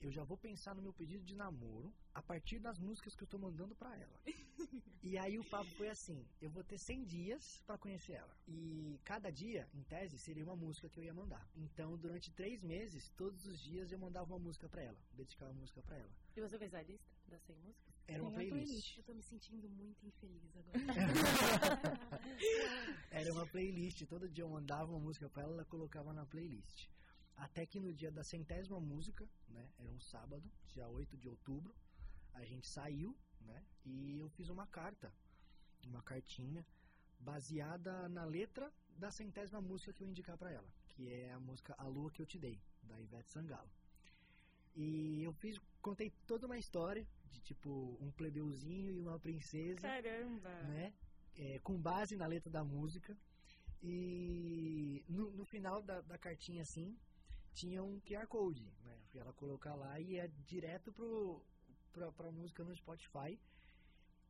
Eu 0.00 0.10
já 0.10 0.22
vou 0.22 0.36
pensar 0.36 0.74
no 0.74 0.82
meu 0.82 0.92
pedido 0.92 1.24
de 1.24 1.34
namoro 1.34 1.92
a 2.12 2.22
partir 2.22 2.58
das 2.58 2.78
músicas 2.78 3.14
que 3.14 3.22
eu 3.22 3.28
tô 3.28 3.38
mandando 3.38 3.74
pra 3.74 3.96
ela. 3.96 4.20
e 5.02 5.16
aí 5.16 5.38
o 5.38 5.44
papo 5.44 5.70
foi 5.70 5.88
assim, 5.88 6.26
eu 6.40 6.50
vou 6.50 6.62
ter 6.62 6.78
100 6.78 7.04
dias 7.04 7.62
pra 7.66 7.78
conhecer 7.78 8.12
ela. 8.12 8.36
E 8.46 9.00
cada 9.04 9.30
dia, 9.30 9.68
em 9.72 9.82
tese, 9.82 10.18
seria 10.18 10.44
uma 10.44 10.56
música 10.56 10.88
que 10.88 11.00
eu 11.00 11.04
ia 11.04 11.14
mandar. 11.14 11.46
Então, 11.56 11.96
durante 11.96 12.30
três 12.32 12.62
meses, 12.62 13.10
todos 13.16 13.46
os 13.46 13.58
dias 13.60 13.90
eu 13.90 13.98
mandava 13.98 14.32
uma 14.32 14.38
música 14.38 14.68
pra 14.68 14.82
ela, 14.82 14.98
dedicava 15.14 15.52
uma 15.52 15.60
música 15.60 15.82
pra 15.82 15.96
ela. 15.96 16.10
E 16.36 16.40
você 16.40 16.58
fez 16.58 16.74
a 16.74 16.82
lista 16.82 17.08
das 17.28 17.42
100 17.42 17.56
músicas? 17.56 17.94
Era 18.06 18.22
uma 18.22 18.32
playlist. 18.32 18.98
Eu 18.98 19.04
tô 19.04 19.14
me 19.14 19.22
sentindo 19.22 19.68
muito 19.70 20.06
infeliz 20.06 20.54
agora. 20.56 20.78
Era 23.10 23.32
uma 23.32 23.46
playlist. 23.46 24.04
Todo 24.06 24.28
dia 24.28 24.44
eu 24.44 24.48
mandava 24.48 24.90
uma 24.90 25.00
música 25.00 25.28
pra 25.30 25.42
ela, 25.42 25.54
ela 25.54 25.64
colocava 25.64 26.12
na 26.12 26.26
playlist. 26.26 26.88
Até 27.36 27.66
que 27.66 27.80
no 27.80 27.92
dia 27.92 28.10
da 28.10 28.22
centésima 28.22 28.80
música, 28.80 29.28
né? 29.48 29.68
Era 29.78 29.90
um 29.90 30.00
sábado, 30.00 30.50
dia 30.68 30.88
8 30.88 31.16
de 31.16 31.28
outubro, 31.28 31.74
a 32.32 32.44
gente 32.44 32.66
saiu, 32.66 33.16
né? 33.40 33.62
E 33.84 34.18
eu 34.18 34.28
fiz 34.30 34.48
uma 34.48 34.66
carta, 34.66 35.12
uma 35.86 36.02
cartinha, 36.02 36.64
baseada 37.18 38.08
na 38.08 38.24
letra 38.24 38.72
da 38.96 39.10
centésima 39.10 39.60
música 39.60 39.92
que 39.92 40.02
eu 40.02 40.08
indicar 40.08 40.36
pra 40.36 40.52
ela, 40.52 40.68
que 40.88 41.08
é 41.12 41.32
a 41.32 41.40
música 41.40 41.74
A 41.78 41.86
Lua 41.86 42.10
Que 42.10 42.22
Eu 42.22 42.26
Te 42.26 42.38
Dei, 42.38 42.60
da 42.82 42.98
Ivete 43.00 43.32
Sangalo. 43.32 43.70
E 44.76 45.22
eu 45.22 45.32
fiz, 45.32 45.60
contei 45.80 46.10
toda 46.26 46.46
uma 46.46 46.58
história 46.58 47.06
de 47.30 47.40
tipo 47.40 47.96
um 48.00 48.10
plebeuzinho 48.10 48.92
e 48.92 49.00
uma 49.00 49.18
princesa 49.18 49.82
Caramba. 49.82 50.50
né? 50.64 50.92
É, 51.36 51.58
com 51.60 51.76
base 51.80 52.16
na 52.16 52.26
letra 52.26 52.50
da 52.50 52.64
música. 52.64 53.16
E 53.82 55.04
no, 55.08 55.30
no 55.32 55.44
final 55.44 55.82
da, 55.82 56.00
da 56.00 56.16
cartinha, 56.16 56.62
assim, 56.62 56.96
tinha 57.54 57.82
um 57.82 58.00
QR 58.00 58.26
Code, 58.26 58.64
né? 58.82 58.98
Pra 59.10 59.20
ela 59.20 59.32
colocar 59.32 59.74
lá 59.74 59.98
e 60.00 60.14
ia 60.14 60.28
direto 60.46 60.92
pro, 60.92 61.40
pra, 61.92 62.12
pra 62.12 62.30
música 62.30 62.64
no 62.64 62.74
Spotify. 62.74 63.38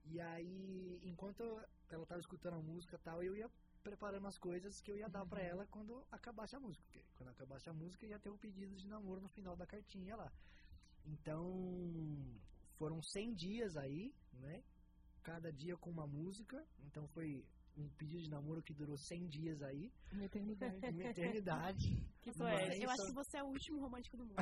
E 0.04 0.20
aí, 0.20 1.00
enquanto 1.02 1.42
ela 1.90 2.06
tava 2.06 2.20
escutando 2.20 2.54
a 2.54 2.62
música 2.62 2.96
e 2.96 2.98
tal, 3.00 3.22
eu 3.22 3.34
ia 3.34 3.50
preparando 3.82 4.26
as 4.26 4.38
coisas 4.38 4.80
que 4.80 4.90
eu 4.90 4.96
ia 4.96 5.08
dar 5.08 5.26
pra 5.26 5.42
ela 5.42 5.66
quando 5.66 6.04
acabasse 6.10 6.54
a 6.56 6.60
música. 6.60 6.84
Porque 6.84 7.04
quando 7.16 7.30
acabasse 7.30 7.68
a 7.68 7.72
música, 7.72 8.06
ia 8.06 8.18
ter 8.18 8.30
um 8.30 8.38
pedido 8.38 8.74
de 8.76 8.87
namoro 8.88 9.20
no 9.20 9.28
final 9.28 9.56
da 9.56 9.66
cartinha 9.66 10.16
lá. 10.16 10.30
Então, 11.06 11.44
foram 12.78 13.00
100 13.02 13.34
dias 13.34 13.76
aí, 13.76 14.14
né? 14.32 14.62
Cada 15.22 15.50
dia 15.52 15.76
com 15.76 15.90
uma 15.90 16.06
música. 16.06 16.62
Então, 16.80 17.06
foi 17.08 17.44
um 17.76 17.88
pedido 17.98 18.22
de 18.22 18.30
namoro 18.30 18.62
que 18.62 18.72
durou 18.72 18.96
100 18.96 19.26
dias 19.28 19.60
aí. 19.62 19.92
Uma 20.12 20.24
eternidade. 20.24 20.76
Uma 20.76 21.04
eternidade. 21.10 22.06
Que 22.22 22.30
Mas-. 22.38 22.80
Eu 22.80 22.88
acho 22.90 23.06
que 23.06 23.12
você 23.12 23.37
é 23.38 23.42
o 23.42 23.46
último 23.48 23.80
romântico 23.80 24.16
do 24.16 24.24
mundo. 24.24 24.37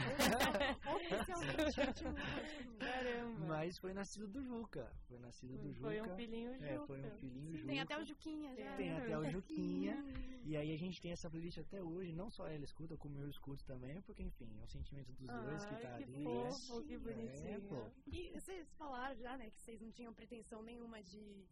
Oficialmente 0.95 1.81
o 1.81 1.87
último 1.87 2.11
romântico 2.11 2.63
do 2.63 2.71
mundo. 2.71 2.79
Caramba. 2.79 3.47
Mas 3.47 3.79
foi 3.79 3.93
nascido 3.95 4.29
do 4.29 4.43
Juca. 4.43 4.93
Foi 5.09 5.19
nascido 5.19 5.57
do 5.59 5.73
Juca. 5.73 5.89
Foi 5.89 6.01
um 6.03 6.17
filhinho 6.17 6.51
É, 6.63 6.75
Juca. 6.75 6.87
foi 6.87 7.01
um 7.05 7.11
filhinho 7.19 7.53
Juca. 7.57 7.67
Tem 7.69 7.81
até 7.81 7.99
o 7.99 8.05
Juquinha 8.05 8.55
já. 8.57 8.77
Tem 8.77 8.93
até 8.93 9.19
o 9.19 9.31
Juquinha. 9.31 10.05
E 10.45 10.57
aí 10.57 10.73
a 10.73 10.77
gente 10.77 11.01
tem 11.01 11.13
essa 11.13 11.31
playlist 11.31 11.59
até 11.59 11.83
hoje. 11.83 12.13
Não 12.13 12.31
só 12.31 12.47
ela 12.49 12.65
escuta, 12.65 12.97
como 12.97 13.19
eu 13.19 13.29
escuto 13.29 13.65
também. 13.65 14.01
Porque, 14.03 14.23
enfim, 14.23 14.49
é 14.61 14.65
o 14.65 14.69
sentimento 14.69 15.13
dos 15.13 15.27
dois 15.29 15.65
que 15.65 15.75
tá 15.77 15.97
que 15.97 16.05
ali. 16.05 16.25
fofo, 16.25 16.83
que 16.85 16.95
É, 16.95 16.99
bonitinho. 16.99 17.63
pô. 17.69 17.91
E 18.07 18.31
vocês 18.39 18.69
falaram 18.75 19.17
já, 19.17 19.37
né, 19.37 19.51
que 19.51 19.61
vocês 19.61 19.81
não 19.81 19.91
tinham 19.91 20.13
pretensão 20.13 20.63
nenhuma 20.63 21.03
de. 21.03 21.45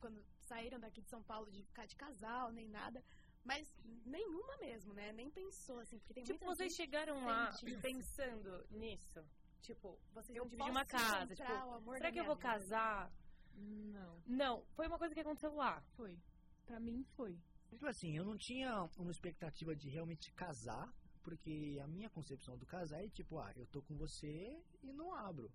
Quando 0.00 0.20
saíram 0.52 0.78
daqui 0.78 1.00
de 1.00 1.08
São 1.08 1.22
Paulo, 1.22 1.50
de 1.50 1.62
ficar 1.62 1.86
de 1.86 1.96
casal, 1.96 2.52
nem 2.52 2.68
nada. 2.68 3.02
Mas 3.44 3.74
nenhuma 4.04 4.56
mesmo, 4.58 4.92
né? 4.92 5.12
Nem 5.12 5.30
pensou, 5.30 5.78
assim, 5.80 5.98
porque 5.98 6.14
tem 6.14 6.24
Tipo, 6.24 6.44
muita 6.44 6.54
vocês 6.56 6.72
gente 6.72 6.82
chegaram 6.84 7.24
lá 7.24 7.50
pensando 7.80 8.66
nisso? 8.70 9.20
Tipo, 9.62 9.98
vocês 10.12 10.36
eu 10.36 10.42
vão 10.44 10.50
dividir 10.50 10.70
uma 10.70 10.84
casa, 10.84 11.24
encontrar 11.24 11.66
tipo, 11.66 11.92
será 11.96 12.12
que 12.12 12.20
eu 12.20 12.24
vou 12.24 12.36
vida. 12.36 12.48
casar? 12.48 13.12
Não, 13.54 14.22
Não, 14.26 14.64
foi 14.76 14.86
uma 14.86 14.98
coisa 14.98 15.14
que 15.14 15.20
aconteceu 15.20 15.54
lá. 15.54 15.80
foi. 15.96 16.18
Pra 16.66 16.78
mim 16.80 17.02
foi. 17.16 17.38
Tipo 17.68 17.86
assim, 17.86 18.16
eu 18.16 18.24
não 18.24 18.36
tinha 18.36 18.88
uma 18.98 19.10
expectativa 19.10 19.74
de 19.74 19.88
realmente 19.88 20.32
casar, 20.32 20.92
porque 21.22 21.78
a 21.82 21.86
minha 21.86 22.08
concepção 22.10 22.56
do 22.56 22.66
casar 22.66 23.02
é 23.04 23.08
tipo, 23.08 23.38
ah, 23.38 23.52
eu 23.56 23.66
tô 23.66 23.82
com 23.82 23.96
você 23.96 24.62
e 24.82 24.92
não 24.92 25.14
abro, 25.14 25.50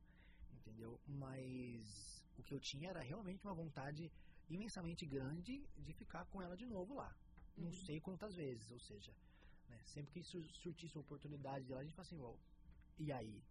entendeu? 0.51 0.99
Mas 1.07 2.25
o 2.37 2.43
que 2.43 2.53
eu 2.53 2.59
tinha 2.59 2.89
era 2.89 3.01
realmente 3.01 3.43
uma 3.45 3.53
vontade 3.53 4.11
imensamente 4.49 5.05
grande 5.05 5.67
de 5.77 5.93
ficar 5.93 6.25
com 6.25 6.41
ela 6.41 6.55
de 6.55 6.65
novo 6.65 6.93
lá. 6.95 7.15
Não 7.57 7.71
Uhum. 7.71 7.85
sei 7.85 7.99
quantas 7.99 8.35
vezes, 8.35 8.71
ou 8.71 8.79
seja, 8.79 9.11
né, 9.69 9.77
sempre 9.85 10.11
que 10.13 10.23
sur 10.23 10.43
surtisse 10.43 10.95
uma 10.97 11.01
oportunidade 11.01 11.65
de 11.65 11.73
lá, 11.73 11.79
a 11.79 11.83
gente 11.83 11.95
fala 11.95 12.05
assim, 12.07 12.19
e 12.99 13.11
aí? 13.11 13.41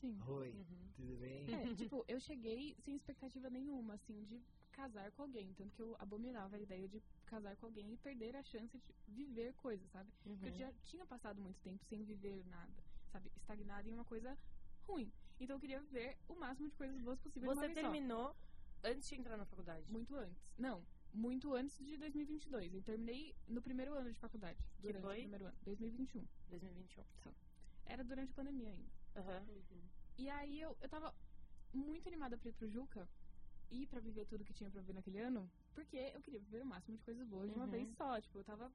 Sim. 0.00 0.20
Oi, 0.28 0.52
Uhum. 0.52 0.92
tudo 0.96 1.16
bem? 1.18 1.44
É, 1.46 1.74
tipo, 1.76 2.04
eu 2.08 2.20
cheguei 2.20 2.74
sem 2.80 2.94
expectativa 2.96 3.48
nenhuma, 3.50 3.94
assim, 3.94 4.24
de 4.24 4.40
casar 4.72 5.10
com 5.12 5.22
alguém. 5.22 5.52
Tanto 5.54 5.74
que 5.74 5.82
eu 5.82 5.94
abominava 5.98 6.56
a 6.56 6.58
ideia 6.60 6.88
de 6.88 7.00
casar 7.26 7.56
com 7.56 7.66
alguém 7.66 7.92
e 7.92 7.96
perder 7.98 8.36
a 8.36 8.42
chance 8.42 8.76
de 8.78 8.94
viver 9.06 9.54
coisas, 9.54 9.90
sabe? 9.90 10.10
Porque 10.22 10.46
eu 10.46 10.52
Uhum. 10.52 10.58
já 10.58 10.72
tinha 10.90 11.06
passado 11.06 11.40
muito 11.40 11.60
tempo 11.60 11.84
sem 11.84 12.04
viver 12.04 12.44
nada, 12.46 12.82
sabe? 13.12 13.30
Estagnada 13.36 13.88
em 13.88 13.92
uma 13.92 14.04
coisa 14.04 14.36
ruim. 14.86 15.12
Então 15.40 15.56
eu 15.56 15.60
queria 15.60 15.80
ver 15.82 16.16
o 16.28 16.34
máximo 16.38 16.68
de 16.68 16.76
coisas 16.76 17.00
boas 17.02 17.20
possível 17.20 17.48
Você 17.48 17.68
só. 17.74 17.90
Antes 18.84 19.08
de 19.08 19.14
entrar 19.16 19.36
na 19.36 19.44
faculdade. 19.44 19.90
Muito 19.90 20.14
antes. 20.16 20.42
Não, 20.58 20.84
muito 21.12 21.54
antes 21.54 21.76
de 21.78 21.96
2022. 21.96 22.74
Eu 22.74 22.82
terminei 22.82 23.34
no 23.48 23.62
primeiro 23.62 23.94
ano 23.94 24.12
de 24.12 24.18
faculdade. 24.18 24.58
Durante 24.78 25.02
foi? 25.02 25.16
o 25.18 25.20
primeiro 25.22 25.46
ano. 25.46 25.56
2021. 25.64 26.26
2021. 26.50 27.04
Era 27.86 28.04
durante 28.04 28.30
a 28.32 28.34
pandemia 28.34 28.70
ainda. 28.70 28.90
Aham. 29.16 29.46
E 30.18 30.28
aí 30.30 30.60
eu, 30.60 30.76
eu 30.80 30.88
tava 30.88 31.14
muito 31.72 32.06
animada 32.08 32.36
pra 32.38 32.48
ir 32.48 32.52
pro 32.52 32.68
Juca. 32.68 33.08
ir 33.70 33.86
pra 33.86 33.98
viver 34.00 34.26
tudo 34.26 34.44
que 34.44 34.52
tinha 34.52 34.70
pra 34.70 34.80
viver 34.80 34.92
naquele 34.92 35.18
ano, 35.18 35.50
porque 35.74 35.96
eu 36.14 36.20
queria 36.20 36.38
viver 36.38 36.62
o 36.62 36.66
máximo 36.66 36.96
de 36.96 37.02
coisas 37.02 37.26
boas 37.26 37.48
de 37.50 37.56
uma 37.56 37.64
Uhum. 37.64 37.70
vez 37.70 37.88
só. 37.96 38.20
Tipo, 38.20 38.38
eu 38.38 38.44
tava 38.44 38.70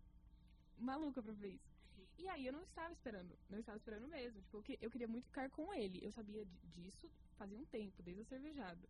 maluca 0.77 1.21
pra 1.21 1.31
ver 1.33 1.53
isso. 1.53 1.79
E 2.17 2.27
aí 2.27 2.45
eu 2.45 2.51
não 2.51 2.63
estava 2.63 2.91
esperando, 2.91 3.37
não 3.49 3.59
estava 3.59 3.77
esperando 3.77 4.07
mesmo. 4.07 4.41
Tipo, 4.41 4.57
eu, 4.57 4.63
que- 4.63 4.77
eu 4.81 4.91
queria 4.91 5.07
muito 5.07 5.25
ficar 5.27 5.49
com 5.51 5.73
ele. 5.73 5.99
Eu 6.03 6.11
sabia 6.11 6.43
di- 6.45 6.59
disso 6.73 7.09
fazia 7.37 7.57
um 7.57 7.65
tempo, 7.65 8.03
desde 8.03 8.21
a 8.23 8.25
cervejada. 8.25 8.89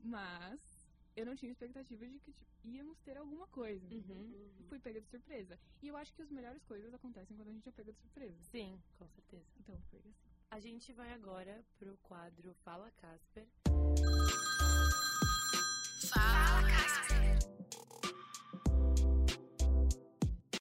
Mas 0.00 0.86
eu 1.16 1.24
não 1.24 1.34
tinha 1.34 1.50
expectativa 1.50 2.06
de 2.06 2.18
que 2.18 2.32
tipo, 2.32 2.50
íamos 2.62 2.98
ter 3.00 3.16
alguma 3.16 3.46
coisa. 3.46 3.86
Uhum. 3.92 4.50
Fui 4.68 4.78
pega 4.78 5.00
de 5.00 5.08
surpresa. 5.08 5.58
E 5.82 5.88
eu 5.88 5.96
acho 5.96 6.12
que 6.12 6.22
as 6.22 6.30
melhores 6.30 6.62
coisas 6.64 6.92
acontecem 6.92 7.36
quando 7.36 7.48
a 7.48 7.52
gente 7.52 7.68
é 7.68 7.72
pega 7.72 7.92
de 7.92 7.98
surpresa. 7.98 8.36
Sim, 8.50 8.80
com 8.98 9.08
certeza. 9.08 9.46
Então 9.58 9.80
foi 9.90 9.98
assim. 10.00 10.14
A 10.50 10.60
gente 10.60 10.92
vai 10.92 11.12
agora 11.12 11.64
pro 11.78 11.96
quadro 11.98 12.54
Fala 12.64 12.90
Casper. 12.92 13.46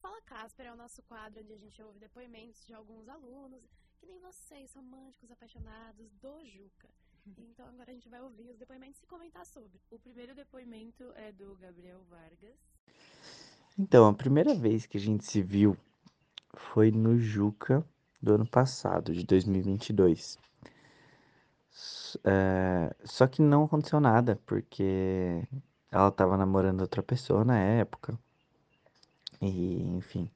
Fala 0.02 0.22
Casper 0.22 0.68
é 0.68 0.74
o 0.74 0.76
nosso 0.76 1.04
quadro 1.04 1.44
onde 1.44 1.54
a 1.54 1.58
gente 1.58 1.82
ouve 1.82 2.00
depoimentos 2.00 2.66
de 2.66 2.74
alguns 2.74 3.08
alunos, 3.10 3.64
que 3.98 4.06
nem 4.06 4.20
vocês, 4.20 4.74
românticos, 4.74 5.32
apaixonados 5.32 6.14
do 6.14 6.46
Juca. 6.46 6.90
Então 7.26 7.66
agora 7.68 7.92
a 7.92 7.94
gente 7.94 8.10
vai 8.10 8.22
ouvir 8.22 8.50
os 8.50 8.58
depoimentos 8.58 9.02
e 9.02 9.08
comentar 9.08 9.46
sobre. 9.46 9.80
O 9.92 10.00
primeiro 10.00 10.36
depoimento 10.36 11.12
é 11.16 11.32
do 11.32 11.56
Gabriel 11.56 12.04
Vargas. 12.10 12.56
Então, 13.78 14.08
a 14.08 14.14
primeira 14.14 14.54
vez 14.56 14.86
que 14.86 14.98
a 14.98 15.00
gente 15.00 15.26
se 15.26 15.42
viu 15.42 15.78
foi 16.56 16.92
no 16.92 17.18
Juca 17.20 17.86
do 18.22 18.34
ano 18.36 18.46
passado, 18.48 19.14
de 19.14 19.24
2022. 19.26 20.38
S- 21.72 22.20
é, 22.24 22.96
só 23.04 23.28
que 23.28 23.42
não 23.42 23.66
aconteceu 23.66 24.00
nada, 24.00 24.40
porque 24.46 25.48
ela 25.92 26.12
tava 26.12 26.38
namorando 26.38 26.82
outra 26.82 27.04
pessoa 27.04 27.44
na 27.46 27.58
época. 27.60 28.18
E, 29.42 29.82
enfim. 29.98 30.30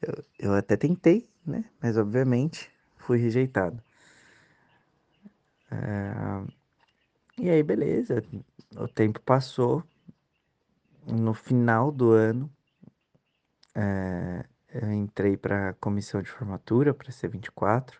Eu, 0.00 0.24
eu 0.38 0.54
até 0.54 0.76
tentei, 0.76 1.28
né? 1.46 1.64
Mas, 1.80 1.96
obviamente, 1.96 2.70
fui 2.96 3.18
rejeitado. 3.18 3.82
É, 5.70 6.58
e 7.38 7.48
aí, 7.50 7.62
beleza. 7.62 8.22
O 8.76 8.88
tempo 8.88 9.20
passou. 9.20 9.84
No 11.06 11.32
final 11.32 11.90
do 11.90 12.10
ano, 12.12 12.50
eh, 13.74 14.44
eu 14.74 14.92
entrei 14.92 15.36
para 15.36 15.70
a 15.70 15.74
comissão 15.74 16.20
de 16.22 16.30
formatura, 16.30 16.92
para 16.92 17.10
C24, 17.12 17.96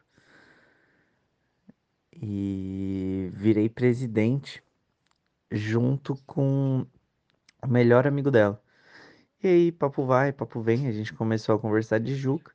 e 2.13 3.31
virei 3.35 3.69
presidente 3.69 4.63
junto 5.51 6.17
com 6.27 6.87
o 7.63 7.69
melhor 7.69 8.07
amigo 8.07 8.31
dela. 8.31 8.63
E 9.43 9.49
aí, 9.49 9.73
papo 9.73 10.07
vai, 10.07 10.33
papo 10.33 10.61
vem, 10.63 10.89
a 10.89 10.93
gente 10.93 11.15
começou 11.15 11.57
a 11.57 11.59
conversar 11.61 12.01
de 12.01 12.15
Juca. 12.15 12.53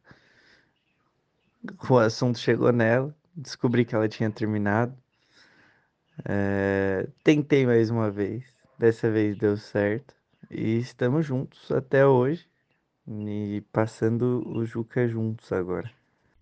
O 1.89 1.97
assunto 1.97 2.39
chegou 2.39 2.71
nela, 2.71 3.15
descobri 3.35 3.85
que 3.85 3.93
ela 3.93 4.07
tinha 4.07 4.31
terminado. 4.31 4.97
Eh, 6.25 7.07
tentei 7.23 7.65
mais 7.65 7.89
uma 7.89 8.09
vez, 8.11 8.45
dessa 8.77 9.09
vez 9.11 9.37
deu 9.37 9.57
certo. 9.57 10.15
E 10.49 10.77
estamos 10.77 11.25
juntos 11.25 11.71
até 11.71 12.05
hoje. 12.05 12.47
E 13.07 13.61
passando 13.73 14.47
o 14.47 14.63
Juca 14.65 15.05
juntos 15.07 15.51
agora. 15.51 15.91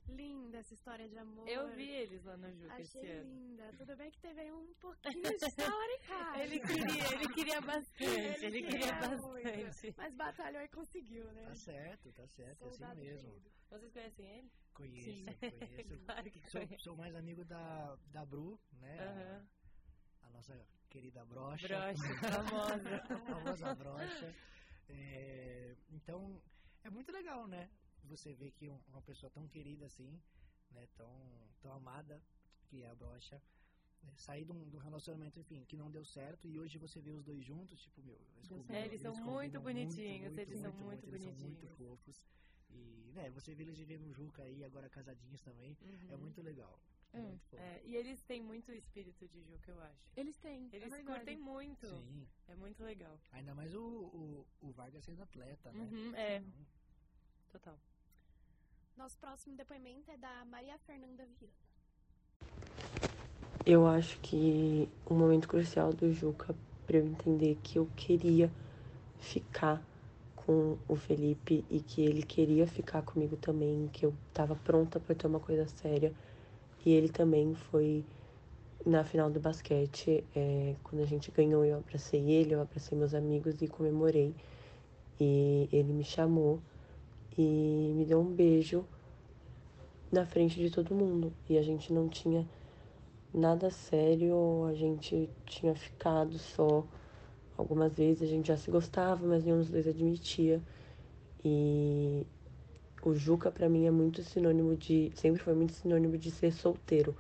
Linda 0.10 0.58
essa 0.60 0.74
história 0.76 1.08
de 1.10 1.18
amor. 1.18 1.48
Eu 1.48 1.70
vi 1.70 1.90
eles 1.90 2.24
lá 2.24 2.38
no 2.38 2.52
Juca 2.52 2.80
esse 2.82 3.00
Achei 3.00 3.12
ano. 3.12 3.24
linda. 3.24 3.64
Tudo 3.78 3.96
bem 3.96 4.12
que 4.12 4.20
teve 4.20 4.42
aí 4.42 4.52
um 4.52 4.68
pouquinho 4.80 5.24
de 5.24 5.50
sauricagem. 5.52 6.44
Ele 6.44 6.60
queria, 6.60 7.14
ele 7.16 7.28
queria 7.34 7.62
bastante, 7.62 8.46
ele 8.46 8.62
queria 8.64 8.94
muito. 9.18 9.44
bastante. 9.44 9.94
Mas 9.98 10.14
batalhou 10.14 10.62
e 10.62 10.68
conseguiu, 10.68 11.26
né? 11.32 11.46
Tá 11.48 11.56
certo, 11.56 12.12
tá 12.12 12.28
certo, 12.28 12.64
é 12.64 12.68
assim 12.68 12.78
Soldado 12.78 13.00
mesmo. 13.00 13.30
querido. 13.30 13.50
Vocês 13.72 13.92
conhecem 13.92 14.26
ele? 14.38 14.52
Conheço, 14.74 15.26
conheço. 15.40 16.00
claro 16.06 16.30
que 16.30 16.40
Sou, 16.52 16.62
conhece. 16.62 16.84
sou 16.84 16.96
mais 16.96 17.16
amigo 17.16 17.44
da, 17.46 17.98
da 18.12 18.24
Bru, 18.26 18.60
né? 18.80 18.98
Aham. 19.00 19.42
A, 19.48 19.61
nossa 20.32 20.60
querida 20.90 21.24
brocha. 21.26 21.68
Brocha, 21.68 21.94
famosa. 22.30 23.00
famosa 23.26 23.76
brocha. 23.76 24.36
É, 24.90 25.76
então, 25.90 26.42
é 26.84 26.90
muito 26.90 27.12
legal, 27.12 27.48
né? 27.48 27.70
Você 28.04 28.34
vê 28.34 28.52
que 28.52 28.70
um- 28.70 28.82
uma 28.88 29.02
pessoa 29.02 29.30
tão 29.30 29.48
querida 29.48 29.86
assim, 29.86 30.20
né? 30.72 30.88
Tão, 30.98 31.14
tão 31.62 31.74
amada, 31.74 32.22
que 32.68 32.84
é 32.84 32.90
a 32.90 32.96
brocha, 32.96 33.42
né, 34.04 34.14
sair 34.16 34.46
de 34.46 34.52
um, 34.52 34.80
relacionamento, 34.80 35.40
enfim, 35.40 35.64
que 35.66 35.78
não 35.78 35.92
deu 35.92 36.04
certo 36.04 36.48
e 36.48 36.58
hoje 36.58 36.78
você 36.78 37.00
vê 37.02 37.12
os 37.12 37.24
dois 37.24 37.44
juntos, 37.46 37.82
tipo, 37.82 38.02
meu, 38.02 38.16
eles, 38.36 38.48
combinam- 38.48 38.66
certo. 38.66 38.86
Eles 38.88 39.02
são 39.02 39.16
muito 39.24 39.62
bonitinhos, 39.62 40.38
eles 40.38 40.60
são 40.60 40.74
muito 40.74 41.06
eles 41.08 41.22
são 41.24 41.34
muito 41.34 41.68
bonitinhos. 41.68 41.78
fofos. 41.78 42.26
E, 42.70 43.12
né, 43.14 43.30
você 43.30 43.54
vê 43.54 43.64
eles 43.64 43.78
vivendo 43.78 44.06
um 44.06 44.14
Juca 44.14 44.44
aí, 44.44 44.64
agora 44.64 44.90
casadinhos 44.90 45.42
também, 45.42 45.78
é 46.10 46.14
Uhum. 46.16 46.22
muito 46.22 46.42
legal. 46.42 46.80
É. 47.14 47.20
Muito 47.20 47.44
fofo. 47.46 47.62
É, 47.62 47.82
e 47.84 47.96
eles 47.96 48.22
têm 48.24 48.42
muito 48.42 48.72
espírito 48.72 49.28
de 49.28 49.42
Juca, 49.44 49.70
eu 49.72 49.82
acho. 49.82 50.00
Eles 50.16 50.38
têm. 50.38 50.70
é 50.72 50.76
Eles 50.78 50.90
verdade. 50.90 51.18
curtem 51.18 51.38
muito. 51.38 51.86
Sim, 51.88 52.28
É 52.48 52.56
muito 52.56 52.84
legal. 52.84 53.20
ainda 53.32 53.54
mais 53.54 53.74
o, 53.76 53.82
o, 53.82 54.48
o 54.62 54.72
Vargas 54.72 55.04
sendo 55.04 55.22
atleta, 55.22 55.72
né? 55.72 55.80
Uhum, 55.92 56.16
é, 56.16 56.38
Então, 56.38 56.52
total. 57.52 57.80
Nosso 58.96 59.18
próximo 59.18 59.56
depoimento 59.58 60.10
é 60.12 60.18
da 60.18 60.46
Maria 60.46 60.78
Fernanda 60.80 61.26
Viana. 61.26 61.54
Eu 63.66 63.86
acho 63.88 64.20
que 64.22 64.90
o 65.06 65.14
momento 65.14 65.48
crucial 65.48 65.94
do 65.94 66.12
Juca 66.14 66.56
para 66.88 66.98
eu 66.98 67.06
entender 67.06 67.58
que 67.64 67.78
eu 67.78 67.88
queria 67.96 68.52
ficar 69.20 69.82
com 70.36 70.78
o 70.88 70.96
Felipe 70.96 71.64
e 71.70 71.80
que 71.80 72.02
ele 72.02 72.24
queria 72.24 72.66
ficar 72.68 73.04
comigo 73.04 73.38
também, 73.38 73.88
que 73.94 74.06
eu 74.06 74.14
tava 74.34 74.56
pronta 74.56 75.00
para 75.00 75.14
ter 75.16 75.28
uma 75.28 75.40
coisa 75.40 75.68
séria. 75.68 76.14
E 76.86 76.92
ele 76.92 77.10
também 77.10 77.54
foi 77.54 78.04
na 78.86 79.04
final 79.04 79.30
do 79.30 79.40
basquete, 79.40 80.24
é, 80.36 80.76
quando 80.84 81.02
a 81.02 81.06
gente 81.06 81.30
ganhou, 81.32 81.64
eu 81.64 81.78
abracei 81.78 82.30
ele, 82.32 82.56
eu 82.56 82.62
abracei 82.62 82.98
meus 82.98 83.14
amigos 83.14 83.62
e 83.62 83.68
comemorei. 83.68 84.34
E 85.20 85.70
ele 85.72 85.94
me 85.94 86.04
chamou 86.04 86.60
e 87.38 87.94
me 87.96 88.06
deu 88.06 88.20
um 88.20 88.34
beijo 88.34 88.84
na 90.12 90.26
frente 90.26 90.56
de 90.56 90.72
todo 90.72 90.96
mundo. 90.96 91.32
E 91.48 91.58
a 91.58 91.62
gente 91.62 91.94
não 91.94 92.10
tinha 92.10 92.48
nada 93.34 93.70
sério, 93.70 94.66
a 94.66 94.74
gente 94.74 95.30
tinha 95.46 95.76
ficado 95.76 96.38
só. 96.40 96.84
Algumas 97.56 97.94
vezes 97.94 98.24
a 98.24 98.26
gente 98.26 98.48
já 98.48 98.58
se 98.58 98.72
gostava, 98.72 99.26
mas 99.28 99.44
nenhum 99.44 99.60
dos 99.60 99.70
dois 99.70 99.88
admitia. 99.88 100.60
E 101.46 102.26
o 103.04 103.16
Juca 103.16 103.52
pra 103.52 103.70
mim 103.70 103.86
é 103.86 103.92
muito 103.92 104.24
sinônimo 104.24 104.76
de, 104.78 105.12
sempre 105.16 105.42
foi 105.44 105.54
muito 105.54 105.74
sinônimo 105.74 106.18
de 106.18 106.32
ser 106.32 106.52
solteiro. 106.52 107.16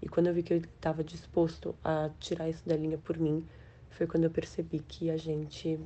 E 0.00 0.08
quando 0.08 0.26
eu 0.28 0.34
vi 0.34 0.42
que 0.42 0.52
ele 0.52 0.66
estava 0.66 1.02
disposto 1.04 1.74
a 1.84 2.10
tirar 2.20 2.48
isso 2.48 2.66
da 2.68 2.76
linha 2.76 2.98
por 2.98 3.18
mim, 3.18 3.46
foi 3.90 4.06
quando 4.06 4.24
eu 4.24 4.30
percebi 4.30 4.80
que 4.80 5.10
a 5.10 5.16
gente 5.16 5.78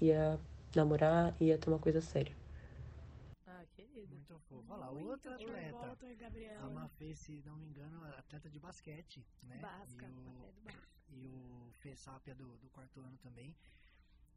ia 0.00 0.38
namorar 0.74 1.34
e 1.40 1.46
ia 1.46 1.58
ter 1.58 1.68
uma 1.70 1.78
coisa 1.78 2.00
séria. 2.00 2.34
Ah, 3.46 3.64
querido. 3.74 4.14
Muito 4.14 4.38
fofo. 4.48 4.64
Olha 4.68 4.80
lá, 4.80 4.92
Muito 4.92 5.08
outra 5.10 5.34
atleta. 5.34 5.70
volta, 5.72 6.14
Gabriel. 6.14 6.60
A 6.64 6.70
Mafê, 6.70 7.14
se 7.14 7.42
não 7.44 7.56
me 7.56 7.66
engano, 7.66 8.04
é 8.06 8.18
atleta 8.18 8.48
de 8.48 8.58
basquete, 8.58 9.24
né? 9.42 9.58
Basca, 9.58 10.06
E 10.06 10.10
o, 10.10 10.52
e 11.10 11.26
o 11.28 11.70
Fê 11.80 11.94
Sápia 11.96 12.34
do, 12.34 12.56
do 12.58 12.68
quarto 12.70 13.00
ano 13.00 13.16
também. 13.18 13.54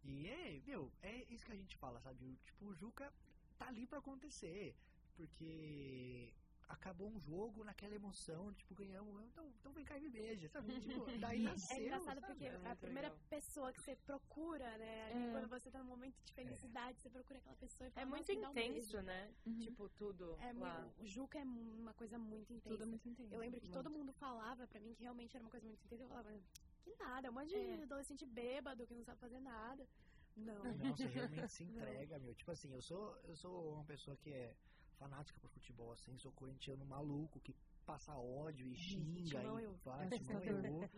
E 0.04 0.28
é, 0.28 0.62
meu, 0.68 0.92
é 1.02 1.24
isso 1.30 1.46
que 1.46 1.52
a 1.54 1.56
gente 1.56 1.78
fala, 1.78 2.00
sabe? 2.00 2.26
O, 2.26 2.36
tipo, 2.46 2.66
o 2.68 2.74
Juca 2.74 3.12
tá 3.54 3.68
ali 3.68 3.86
pra 3.88 4.00
acontecer. 4.00 4.76
Porque 5.16 6.34
acabou 6.68 7.08
um 7.08 7.20
jogo 7.20 7.64
naquela 7.64 7.94
emoção, 7.94 8.52
tipo, 8.54 8.74
ganhamos, 8.74 9.24
então, 9.26 9.46
então 9.60 9.72
vem 9.74 9.86
cá 9.86 9.96
e 9.98 10.02
me 10.02 10.10
beija, 10.10 10.48
sabe? 10.50 10.68
Tipo, 11.06 11.20
daí 11.20 11.44
nasceu. 11.44 11.78
É 11.78 11.82
engraçado 11.82 12.20
sabe? 12.22 12.28
porque 12.34 12.46
É 12.46 12.56
a 12.56 12.60
muito 12.60 12.78
primeira 12.80 13.10
legal. 13.10 13.24
pessoa 13.30 13.72
que 13.74 13.82
você 13.82 13.96
procura, 13.98 14.78
né? 14.78 15.12
É. 15.12 15.32
Quando 15.34 15.48
você 15.50 15.70
tá 15.70 15.80
num 15.80 15.86
momento 15.86 16.16
de 16.24 16.34
felicidade, 16.34 17.00
você 17.00 17.10
procura 17.12 17.38
aquela 17.40 17.56
pessoa 17.58 17.88
e 17.88 17.90
É 17.90 17.92
fala, 17.92 18.06
muito 18.08 18.22
"Nossa, 18.22 18.34
me 18.34 18.42
dá 18.42 18.48
um 18.48 18.52
intenso, 18.52 18.92
beijo." 18.94 19.02
né? 19.04 19.34
Uhum. 19.46 19.60
Tipo, 19.60 19.90
tudo 19.90 20.36
É 20.42 20.54
lá. 20.54 20.80
muito, 20.82 21.02
o 21.02 21.06
Juca 21.06 21.38
é 21.38 21.44
uma 21.44 21.94
coisa 21.94 22.18
muito 22.18 22.52
intensa. 22.54 22.70
Tudo 22.70 22.84
é 22.84 22.86
muito 22.88 23.08
intenso. 23.08 23.34
Eu 23.34 23.40
lembro 23.40 23.60
que 23.60 23.68
muito. 23.68 23.78
todo 23.84 23.92
mundo 23.92 24.12
falava 24.14 24.66
pra 24.66 24.80
mim 24.80 24.96
que 24.96 25.04
realmente 25.04 25.36
era 25.36 25.44
uma 25.44 25.52
coisa 25.52 25.68
muito 25.68 25.84
intensa. 25.86 26.04
Eu 26.04 26.08
falava, 26.08 26.34
que 26.82 26.96
nada, 26.96 27.28
é 27.28 27.30
um 27.30 27.34
monte 27.34 27.50
de 27.50 27.56
É. 27.56 27.84
adolescente 27.84 28.26
bêbado 28.26 28.88
que 28.88 28.96
não 28.96 29.04
sabe 29.04 29.20
fazer 29.20 29.40
nada. 29.40 29.88
Não. 30.36 30.64
Não, 30.78 30.96
você 30.96 31.06
realmente 31.08 31.52
se 31.52 31.64
entrega, 31.64 32.20
meu. 32.20 32.34
Tipo 32.34 32.52
assim, 32.52 32.74
eu 32.74 32.82
sou, 32.82 33.18
eu 33.26 33.36
sou 33.36 33.74
uma 33.74 33.84
pessoa 33.84 34.16
que 34.18 34.32
é 34.32 34.56
fanática 34.98 35.40
por 35.40 35.50
futebol, 35.50 35.92
assim, 35.92 36.18
sou 36.18 36.32
corintiano 36.32 36.86
maluco, 36.86 37.40
que 37.40 37.56
passa 37.86 38.14
ódio 38.16 38.66
e 38.68 38.76
xinga 38.76 39.44
e 39.44 39.64
eu. 39.64 39.76
faz, 39.78 40.12
assustador. 40.14 40.46
eu. 40.46 40.90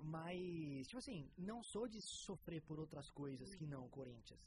Mas, 0.00 0.86
tipo 0.86 0.98
assim, 0.98 1.30
não 1.36 1.62
sou 1.62 1.88
de 1.88 2.00
sofrer 2.00 2.62
por 2.62 2.78
outras 2.78 3.10
coisas 3.10 3.54
que 3.54 3.66
não 3.66 3.86
o 3.86 3.88
Corinthians. 3.88 4.40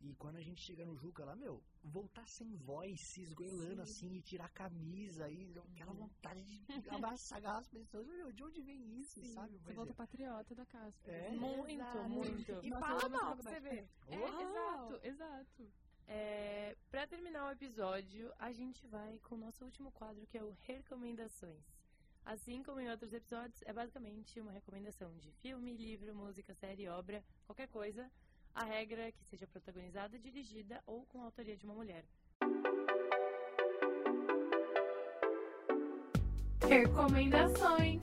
E 0.00 0.14
quando 0.14 0.36
a 0.36 0.40
gente 0.40 0.62
chega 0.62 0.84
no 0.86 0.96
Juca 0.96 1.24
lá, 1.26 1.36
meu, 1.36 1.62
voltar 1.84 2.26
sem 2.26 2.56
voz, 2.56 2.98
se 3.12 3.20
esgoelando 3.22 3.82
assim, 3.82 4.14
e 4.14 4.22
tirar 4.22 4.46
a 4.46 4.48
camisa, 4.48 5.28
e 5.28 5.52
aquela 5.74 5.92
vontade 5.92 6.42
de 6.42 6.64
abraçar 6.88 7.44
as 7.44 7.68
pessoas, 7.68 8.06
meu, 8.06 8.32
de 8.32 8.42
onde 8.42 8.62
vem 8.62 8.98
isso, 8.98 9.22
sabe? 9.34 9.58
Você 9.58 9.66
Mas 9.68 9.76
volta 9.76 9.92
é- 9.92 9.94
patriota 9.94 10.54
da 10.54 10.64
Casper. 10.64 11.14
É. 11.14 11.30
Muito, 11.32 11.70
Exato. 11.70 12.08
muito. 12.08 12.52
E 12.62 12.70
Nossa, 12.70 12.86
fala 12.86 13.08
mal 13.10 13.36
pra 13.36 13.50
você 13.50 13.60
ver. 13.60 13.88
É, 14.08 14.18
Uau! 14.18 14.40
exato, 14.40 15.06
exato. 15.06 15.72
É, 16.06 16.76
pra 16.90 17.06
terminar 17.06 17.46
o 17.46 17.50
episódio, 17.52 18.32
a 18.38 18.50
gente 18.52 18.84
vai 18.88 19.18
com 19.18 19.34
o 19.34 19.38
nosso 19.38 19.64
último 19.64 19.92
quadro, 19.92 20.26
que 20.26 20.38
é 20.38 20.42
o 20.42 20.56
Recomendações. 20.62 21.62
Assim 22.24 22.62
como 22.62 22.80
em 22.80 22.90
outros 22.90 23.12
episódios, 23.12 23.62
é 23.66 23.72
basicamente 23.72 24.40
uma 24.40 24.50
recomendação 24.50 25.14
de 25.18 25.30
filme, 25.30 25.72
livro, 25.74 26.14
música, 26.14 26.54
série, 26.54 26.88
obra, 26.88 27.22
qualquer 27.46 27.68
coisa. 27.68 28.10
A 28.54 28.64
regra 28.64 29.08
é 29.08 29.12
que 29.12 29.24
seja 29.24 29.46
protagonizada, 29.46 30.18
dirigida 30.18 30.82
ou 30.86 31.04
com 31.06 31.20
a 31.20 31.24
autoria 31.24 31.56
de 31.56 31.64
uma 31.64 31.74
mulher. 31.74 32.04
Recomendações. 36.68 38.00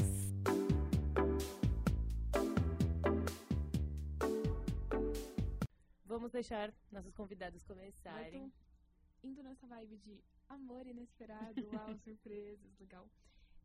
Vamos 6.06 6.32
deixar 6.32 6.74
nossos 6.92 7.14
convidados 7.14 7.62
Eu 7.62 7.76
começarem. 7.76 8.52
tô 9.22 9.28
indo 9.28 9.44
nessa 9.44 9.68
vibe 9.68 9.98
de 9.98 10.24
amor 10.50 10.86
inesperado, 10.88 11.54
uau, 11.74 11.96
surpresas, 11.98 12.78
legal. 12.80 13.08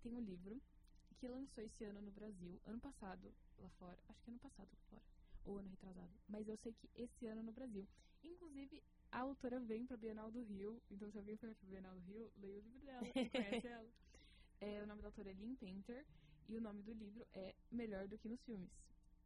Tem 0.03 0.13
um 0.15 0.21
livro 0.21 0.61
que 1.17 1.29
lançou 1.29 1.63
esse 1.65 1.85
ano 1.85 2.01
no 2.03 2.11
Brasil, 2.11 2.61
ano 2.67 2.81
passado 2.81 3.33
lá 3.59 3.69
fora, 3.79 3.99
acho 4.09 4.21
que 4.23 4.31
ano 4.31 4.41
passado 4.41 4.69
lá 4.73 4.81
fora, 4.91 5.03
ou 5.45 5.59
ano 5.59 5.69
retrasado, 5.69 6.13
mas 6.29 6.49
eu 6.49 6.57
sei 6.57 6.73
que 6.73 6.89
esse 6.95 7.27
ano 7.27 7.43
no 7.43 7.53
Brasil. 7.53 7.87
Inclusive, 8.23 8.83
a 9.11 9.21
autora 9.21 9.61
vem 9.61 9.87
pra 9.87 9.97
Bienal 9.97 10.31
do 10.31 10.43
Rio, 10.43 10.81
então 10.91 11.11
se 11.11 11.19
alguém 11.19 11.37
for 11.37 11.55
pra 11.55 11.69
Bienal 11.69 11.95
do 11.95 12.01
Rio, 12.01 12.31
leia 12.39 12.59
o 12.59 12.63
livro 12.63 12.81
dela, 12.81 13.03
conhece 13.33 13.67
ela. 13.67 13.91
É, 14.61 14.83
o 14.83 14.87
nome 14.87 15.03
da 15.03 15.09
autora 15.09 15.31
é 15.31 15.33
Lynn 15.33 15.57
Painter 15.57 16.07
e 16.49 16.57
o 16.57 16.61
nome 16.61 16.83
do 16.83 16.93
livro 16.93 17.27
é 17.33 17.55
Melhor 17.71 18.07
do 18.07 18.17
que 18.19 18.29
nos 18.29 18.41
Filmes. 18.43 18.71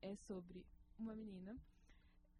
É 0.00 0.16
sobre 0.16 0.64
uma 0.98 1.14
menina 1.14 1.56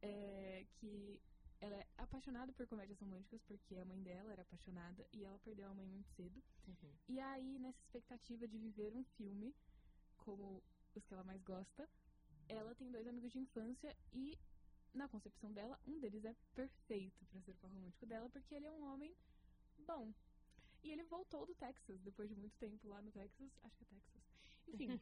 é, 0.01 0.65
que 0.81 1.21
ela 1.61 1.77
é 1.77 1.87
apaixonada 1.99 2.53
por 2.53 2.67
comédias 2.67 2.99
românticas 2.99 3.41
porque 3.43 3.77
a 3.77 3.85
mãe 3.85 4.03
dela 4.03 4.33
era 4.33 4.43
apaixonada 4.43 5.07
e 5.13 5.25
ela 5.25 5.39
perdeu 5.41 5.69
a 5.71 5.75
mãe 5.75 5.87
muito 5.87 6.09
cedo. 6.15 6.43
Uhum. 6.67 6.93
E 7.09 7.21
aí, 7.21 7.59
nessa 7.59 7.81
expectativa 7.81 8.47
de 8.47 8.59
viver 8.59 8.95
um 8.95 9.05
filme 9.17 9.55
como 10.17 10.63
os 10.95 11.05
que 11.05 11.15
ela 11.15 11.25
mais 11.25 11.43
gosta, 11.43 11.89
ela 12.49 12.75
tem 12.75 12.91
dois 12.91 13.07
amigos 13.07 13.33
de 13.33 13.39
infância 13.39 13.97
e, 14.13 14.39
na 14.95 15.09
concepção 15.09 15.53
dela, 15.53 15.79
um 15.87 15.99
deles 15.99 16.25
é 16.25 16.35
perfeito 16.55 17.25
pra 17.27 17.41
ser 17.41 17.51
o 17.51 17.55
par 17.55 17.71
romântico 17.71 18.07
dela 18.07 18.29
porque 18.31 18.55
ele 18.55 18.67
é 18.67 18.71
um 18.71 18.85
homem 18.85 19.15
bom. 19.87 20.13
E 20.83 20.91
ele 20.93 21.03
voltou 21.05 21.45
do 21.47 21.55
Texas 21.55 22.01
depois 22.03 22.29
de 22.29 22.37
muito 22.37 22.57
tempo 22.59 22.89
lá 22.89 23.03
no 23.03 23.11
Texas, 23.11 23.51
acho 23.65 23.77
que 23.77 23.85
é 23.85 23.87
Texas. 23.87 24.23
Enfim, 24.69 25.01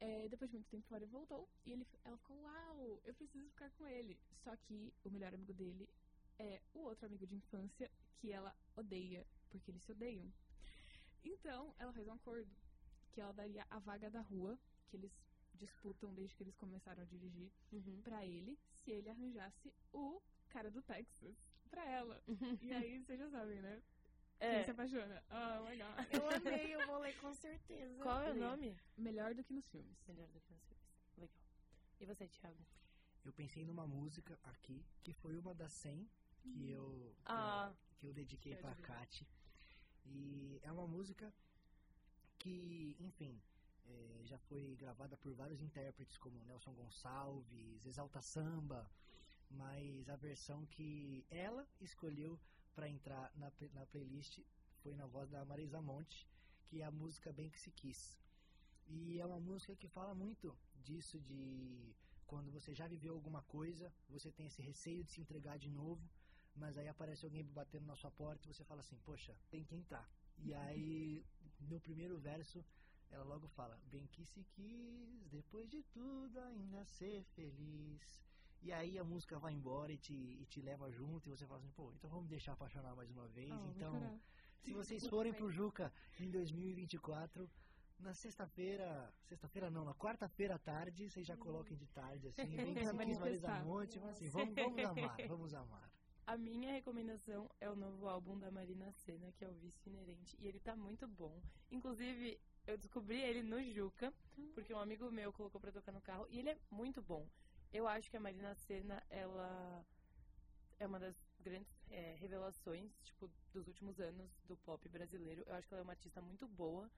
é, 0.00 0.28
depois 0.28 0.50
de 0.50 0.56
muito 0.56 0.68
tempo 0.68 0.86
fora, 0.88 1.02
ele 1.02 1.10
voltou 1.10 1.48
e 1.64 1.72
ele, 1.72 1.86
ela 2.04 2.16
ficou: 2.18 2.36
Uau, 2.42 3.00
eu 3.04 3.14
preciso 3.14 3.48
ficar 3.50 3.70
com 3.72 3.86
ele. 3.86 4.18
Só 4.44 4.54
que 4.56 4.92
o 5.04 5.10
melhor 5.10 5.34
amigo 5.34 5.54
dele 5.54 5.88
é 6.38 6.60
o 6.74 6.80
outro 6.80 7.06
amigo 7.06 7.26
de 7.26 7.36
infância 7.36 7.90
que 8.20 8.30
ela 8.30 8.54
odeia, 8.76 9.26
porque 9.50 9.70
eles 9.70 9.82
se 9.82 9.92
odeiam. 9.92 10.30
Então, 11.24 11.74
ela 11.78 11.92
fez 11.92 12.06
um 12.08 12.12
acordo 12.12 12.50
que 13.12 13.20
ela 13.20 13.32
daria 13.32 13.66
a 13.70 13.78
vaga 13.78 14.10
da 14.10 14.20
rua, 14.20 14.58
que 14.88 14.96
eles 14.96 15.12
disputam 15.66 16.12
desde 16.14 16.34
que 16.36 16.42
eles 16.42 16.56
começaram 16.56 17.02
a 17.02 17.06
dirigir, 17.06 17.50
Uhum. 17.72 18.00
pra 18.02 18.24
ele, 18.26 18.58
se 18.84 18.90
ele 18.90 19.08
arranjasse 19.08 19.72
o 19.92 20.20
cara 20.48 20.70
do 20.70 20.82
Texas 20.82 21.36
pra 21.70 21.84
ela. 21.88 22.20
E 22.60 22.72
aí, 22.72 22.98
vocês 22.98 23.18
já 23.18 23.30
sabem, 23.30 23.60
né? 23.62 23.82
Quem 24.38 24.48
É, 24.48 24.64
se 24.64 24.70
apaixona? 24.72 25.22
Oh 25.30 25.64
my 25.64 25.76
god. 25.76 26.12
Eu 26.12 26.28
amei, 26.30 26.74
eu 26.74 26.86
vou 26.86 26.98
ler 26.98 27.16
com 27.20 27.32
certeza. 27.34 28.02
qual 28.02 28.20
é 28.22 28.30
o 28.32 28.34
nome? 28.34 28.76
Melhor 28.98 29.34
do 29.34 29.44
que 29.44 29.52
nos 29.54 29.66
filmes. 29.68 29.96
Melhor 30.08 30.26
do 30.28 30.40
que 30.40 30.52
nos 30.52 30.64
filmes. 30.64 30.84
Legal. 31.16 31.36
E 32.00 32.04
você, 32.06 32.26
Thiago? 32.28 32.66
Eu 33.24 33.32
pensei 33.32 33.64
numa 33.64 33.86
música 33.86 34.36
aqui, 34.42 34.84
que 35.04 35.12
foi 35.12 35.38
uma 35.38 35.54
das 35.54 35.70
100 35.72 36.10
que 36.42 36.70
eu, 36.70 37.14
Ah. 37.24 37.72
que 37.98 38.06
eu 38.08 38.12
dediquei 38.12 38.54
Eu 38.54 38.58
pra 38.58 38.70
adivinhei. 38.72 38.98
Kate. 38.98 39.28
E 40.04 40.58
é 40.62 40.72
uma 40.72 40.88
música 40.88 41.32
que, 42.40 42.96
enfim, 42.98 43.40
é, 43.88 44.20
já 44.24 44.38
foi 44.38 44.76
gravada 44.76 45.16
por 45.16 45.32
vários 45.34 45.60
intérpretes, 45.60 46.18
como 46.18 46.42
Nelson 46.44 46.72
Gonçalves, 46.72 47.84
Exalta 47.86 48.20
Samba, 48.20 48.90
mas 49.50 50.08
a 50.08 50.16
versão 50.16 50.64
que 50.66 51.24
ela 51.30 51.66
escolheu 51.80 52.38
para 52.74 52.88
entrar 52.88 53.30
na, 53.36 53.52
na 53.74 53.86
playlist 53.86 54.40
foi 54.82 54.94
na 54.94 55.06
voz 55.06 55.30
da 55.30 55.44
Marisa 55.44 55.80
Monte, 55.80 56.28
que 56.66 56.80
é 56.80 56.84
a 56.84 56.90
música 56.90 57.32
Bem 57.32 57.50
Que 57.50 57.60
Se 57.60 57.70
Quis. 57.70 58.18
E 58.88 59.20
é 59.20 59.26
uma 59.26 59.40
música 59.40 59.76
que 59.76 59.88
fala 59.88 60.14
muito 60.14 60.56
disso, 60.82 61.20
de 61.20 61.94
quando 62.26 62.50
você 62.50 62.74
já 62.74 62.86
viveu 62.88 63.14
alguma 63.14 63.42
coisa, 63.42 63.92
você 64.08 64.30
tem 64.30 64.46
esse 64.46 64.62
receio 64.62 65.04
de 65.04 65.10
se 65.10 65.20
entregar 65.20 65.58
de 65.58 65.70
novo, 65.70 66.02
mas 66.54 66.76
aí 66.76 66.88
aparece 66.88 67.24
alguém 67.24 67.44
batendo 67.44 67.86
na 67.86 67.96
sua 67.96 68.10
porta 68.10 68.44
e 68.44 68.52
você 68.52 68.64
fala 68.64 68.80
assim, 68.80 68.98
poxa, 69.04 69.36
tem 69.50 69.64
que 69.64 69.74
entrar. 69.74 70.08
E 70.38 70.52
aí, 70.54 71.24
no 71.60 71.78
primeiro 71.80 72.18
verso, 72.18 72.64
ela 73.12 73.24
logo 73.24 73.46
fala, 73.48 73.78
bem 73.90 74.06
que 74.06 74.24
se 74.24 74.42
quis, 74.44 75.28
depois 75.28 75.68
de 75.70 75.82
tudo 75.84 76.40
ainda 76.40 76.84
ser 76.84 77.22
feliz. 77.34 78.22
E 78.62 78.72
aí 78.72 78.98
a 78.98 79.04
música 79.04 79.38
vai 79.38 79.52
embora 79.52 79.92
e 79.92 79.98
te, 79.98 80.14
e 80.14 80.46
te 80.46 80.60
leva 80.62 80.90
junto, 80.90 81.28
e 81.28 81.30
você 81.30 81.46
fala 81.46 81.58
assim, 81.58 81.70
pô, 81.70 81.92
então 81.92 82.08
vamos 82.08 82.28
deixar 82.28 82.52
apaixonar 82.52 82.94
mais 82.94 83.10
uma 83.10 83.28
vez. 83.28 83.52
Ah, 83.52 83.72
então, 83.76 84.20
se 84.60 84.72
vocês 84.72 85.06
forem 85.06 85.32
pro 85.32 85.50
Juca 85.50 85.92
em 86.18 86.30
2024, 86.30 87.50
na 87.98 88.14
sexta-feira, 88.14 89.12
sexta-feira 89.24 89.70
não, 89.70 89.84
na 89.84 89.94
quarta-feira 89.94 90.54
à 90.54 90.58
tarde, 90.58 91.10
vocês 91.10 91.26
já 91.26 91.36
coloquem 91.36 91.76
de 91.76 91.86
tarde, 91.88 92.28
assim, 92.28 92.46
bem 92.56 92.74
que 92.74 92.86
se 92.86 92.96
quis 92.96 93.18
Marisa. 93.18 93.64
Monte, 93.64 93.98
mas 94.00 94.10
assim, 94.10 94.28
vamos, 94.28 94.54
vamos 94.54 94.84
amar, 94.84 95.16
vamos 95.28 95.54
amar. 95.54 95.90
A 96.24 96.36
minha 96.36 96.72
recomendação 96.72 97.50
é 97.60 97.68
o 97.68 97.74
novo 97.74 98.08
álbum 98.08 98.38
da 98.38 98.50
Marina 98.50 98.92
Senna, 98.92 99.32
que 99.32 99.44
é 99.44 99.48
o 99.48 99.54
Vício 99.54 99.90
Inerente. 99.90 100.36
E 100.40 100.46
ele 100.46 100.60
tá 100.60 100.76
muito 100.76 101.08
bom. 101.08 101.42
Inclusive, 101.68 102.40
eu 102.66 102.76
descobri 102.78 103.20
ele 103.20 103.42
no 103.42 103.62
Juca, 103.62 104.12
porque 104.54 104.72
um 104.72 104.78
amigo 104.78 105.10
meu 105.10 105.32
colocou 105.32 105.60
pra 105.60 105.72
tocar 105.72 105.92
no 105.92 106.00
carro. 106.00 106.26
E 106.30 106.38
ele 106.38 106.50
é 106.50 106.58
muito 106.70 107.02
bom. 107.02 107.26
Eu 107.72 107.88
acho 107.88 108.10
que 108.10 108.16
a 108.16 108.20
Marina 108.20 108.54
Senna, 108.54 109.02
ela 109.08 109.84
é 110.78 110.86
uma 110.86 110.98
das 110.98 111.16
grandes 111.40 111.72
é, 111.90 112.16
revelações, 112.20 112.92
tipo, 113.02 113.30
dos 113.52 113.66
últimos 113.66 114.00
anos 114.00 114.30
do 114.44 114.56
pop 114.58 114.88
brasileiro. 114.88 115.42
Eu 115.46 115.54
acho 115.54 115.66
que 115.66 115.74
ela 115.74 115.82
é 115.82 115.84
uma 115.84 115.92
artista 115.92 116.20
muito 116.20 116.46
boa, 116.46 116.90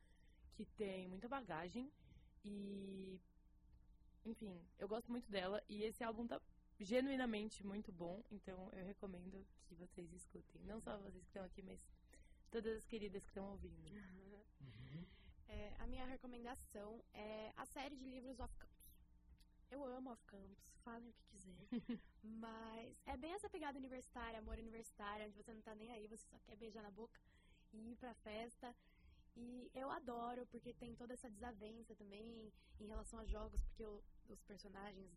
que 0.55 0.65
tem 0.65 1.09
muita 1.09 1.29
bagagem. 1.29 1.91
E, 2.45 3.21
enfim, 4.25 4.61
eu 4.79 4.89
gosto 4.89 5.11
muito 5.11 5.31
dela. 5.31 5.63
E 5.69 5.83
esse 5.83 6.03
álbum 6.03 6.27
tá 6.27 6.41
genuinamente 6.81 7.65
muito 7.65 7.93
bom, 7.93 8.23
então 8.31 8.69
eu 8.73 8.85
recomendo 8.85 9.47
que 9.63 9.75
vocês 9.75 10.13
escutem. 10.13 10.61
Não 10.65 10.81
só 10.81 10.97
vocês 10.99 11.23
que 11.23 11.31
estão 11.31 11.45
aqui, 11.45 11.63
mas 11.63 11.79
todas 12.51 12.77
as 12.77 12.85
queridas 12.85 13.23
que 13.23 13.31
estão 13.31 13.51
ouvindo. 13.51 13.91
Uhum. 13.91 14.34
A 15.85 15.87
minha 15.87 16.07
recomendação 16.07 17.05
é 17.13 17.53
a 17.57 17.67
série 17.67 17.95
de 17.95 18.07
livros 18.07 18.41
Off 18.41 18.57
Campus. 18.57 18.97
Eu 19.71 19.85
amo 19.85 20.13
Off 20.13 20.25
Campus, 20.25 20.59
falem 20.83 21.11
o 21.11 21.13
que 21.13 21.25
quiser. 21.27 21.69
mas 22.23 22.97
é 23.05 23.15
bem 23.19 23.35
essa 23.35 23.51
pegada 23.51 23.77
universitária, 23.77 24.39
amor 24.39 24.57
universitário, 24.59 25.27
onde 25.27 25.37
você 25.37 25.53
não 25.53 25.61
tá 25.61 25.75
nem 25.75 25.93
aí, 25.93 26.09
você 26.09 26.25
só 26.27 26.39
quer 26.39 26.57
beijar 26.57 26.83
na 26.83 26.91
boca 26.91 27.21
e 27.75 27.93
ir 27.93 27.97
pra 27.97 28.15
festa. 28.15 28.75
E 29.37 29.71
eu 29.75 29.91
adoro, 29.91 30.47
porque 30.47 30.73
tem 30.73 30.97
toda 30.97 31.13
essa 31.13 31.29
desavença 31.29 31.95
também 31.97 32.51
em 32.81 32.87
relação 32.87 33.19
a 33.19 33.27
jogos, 33.27 33.61
porque 33.65 33.85
o- 33.85 34.03
os 34.31 34.43
personagens, 34.45 35.13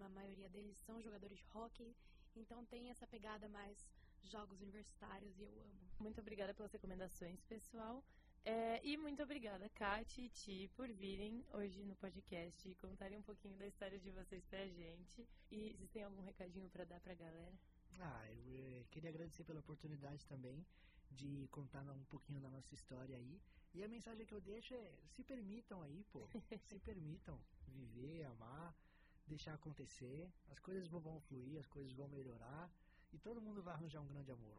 a 0.00 0.08
maioria 0.10 0.48
deles 0.50 0.78
são 0.86 1.02
jogadores 1.02 1.36
de 1.36 1.46
hockey, 1.52 1.96
então 2.36 2.64
tem 2.66 2.90
essa 2.90 3.08
pegada 3.08 3.48
mais 3.48 3.84
jogos 4.22 4.60
universitários 4.62 5.36
e 5.36 5.42
eu 5.42 5.50
amo. 5.62 5.80
Muito 5.98 6.20
obrigada 6.20 6.54
pelas 6.54 6.70
recomendações, 6.70 7.42
pessoal. 7.42 8.04
É, 8.44 8.80
e 8.84 8.96
muito 8.96 9.22
obrigada, 9.22 9.68
Kati 9.68 10.22
e 10.22 10.28
Ti, 10.28 10.70
por 10.74 10.88
virem 10.88 11.44
hoje 11.52 11.84
no 11.84 11.94
podcast 11.94 12.68
e 12.68 12.74
contarem 12.74 13.16
um 13.16 13.22
pouquinho 13.22 13.56
da 13.56 13.66
história 13.66 13.98
de 14.00 14.10
vocês 14.10 14.44
pra 14.46 14.66
gente. 14.66 15.28
E 15.50 15.72
vocês 15.76 15.90
têm 15.90 16.02
algum 16.02 16.20
recadinho 16.20 16.68
pra 16.68 16.84
dar 16.84 16.98
pra 17.00 17.14
galera? 17.14 17.52
Ah, 18.00 18.26
eu 18.32 18.80
eh, 18.80 18.84
queria 18.90 19.10
agradecer 19.10 19.44
pela 19.44 19.60
oportunidade 19.60 20.26
também 20.26 20.66
de 21.10 21.46
contar 21.52 21.82
um 21.82 22.04
pouquinho 22.06 22.40
da 22.40 22.50
nossa 22.50 22.74
história 22.74 23.16
aí. 23.16 23.40
E 23.74 23.84
a 23.84 23.88
mensagem 23.88 24.26
que 24.26 24.34
eu 24.34 24.40
deixo 24.40 24.74
é: 24.74 24.92
se 25.06 25.22
permitam 25.22 25.80
aí, 25.82 26.04
pô. 26.10 26.26
se 26.66 26.80
permitam 26.80 27.38
viver, 27.68 28.24
amar, 28.24 28.74
deixar 29.24 29.54
acontecer. 29.54 30.28
As 30.50 30.58
coisas 30.58 30.88
vão 30.88 31.20
fluir, 31.20 31.60
as 31.60 31.66
coisas 31.68 31.92
vão 31.92 32.08
melhorar. 32.08 32.68
E 33.12 33.18
todo 33.18 33.40
mundo 33.40 33.62
vai 33.62 33.74
arranjar 33.74 34.00
um 34.00 34.06
grande 34.08 34.32
amor 34.32 34.58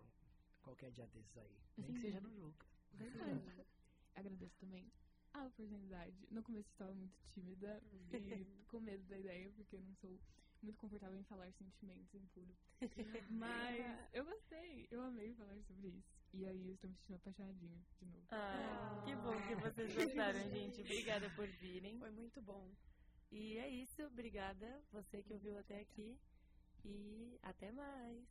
qualquer 0.61 0.91
dia 0.91 1.05
desses 1.07 1.37
aí. 1.37 1.57
Nem 1.77 1.93
que 1.93 1.99
seja 1.99 2.21
no 2.21 2.31
Juca. 2.31 2.72
Verdade. 2.93 3.65
Agradeço 4.15 4.55
também 4.59 4.91
a 5.33 5.45
oportunidade. 5.45 6.27
No 6.29 6.43
começo 6.43 6.69
eu 6.69 6.73
estava 6.73 6.93
muito 6.93 7.17
tímida 7.33 7.81
e 7.91 8.45
com 8.67 8.79
medo 8.79 9.03
da 9.05 9.17
ideia, 9.17 9.51
porque 9.55 9.75
eu 9.75 9.81
não 9.81 9.95
sou 9.95 10.19
muito 10.61 10.77
confortável 10.77 11.19
em 11.19 11.23
falar 11.23 11.51
sentimentos 11.53 12.13
em 12.13 12.25
puro. 12.27 12.55
Mas 13.29 14.13
eu 14.13 14.23
gostei, 14.25 14.87
eu 14.91 15.01
amei 15.01 15.33
falar 15.33 15.59
sobre 15.63 15.89
isso. 15.89 16.23
E 16.33 16.45
aí 16.45 16.67
eu 16.67 16.73
estou 16.73 16.89
me 16.89 16.95
sentindo 16.95 17.15
apaixonadinha 17.15 17.77
de 17.99 18.05
novo. 18.05 18.27
Ah, 18.31 19.03
que 19.05 19.15
bom 19.15 19.39
que 19.47 19.55
vocês 19.55 19.93
gostaram, 19.93 20.49
gente. 20.49 20.81
Obrigada 20.81 21.29
por 21.31 21.47
virem. 21.47 21.99
Foi 21.99 22.09
muito 22.11 22.41
bom. 22.41 22.71
E 23.31 23.57
é 23.57 23.69
isso. 23.69 24.03
Obrigada 24.03 24.81
você 24.91 25.21
que 25.21 25.33
ouviu 25.33 25.57
até 25.59 25.81
aqui. 25.81 26.17
E 26.85 27.37
até 27.43 27.71
mais. 27.71 28.23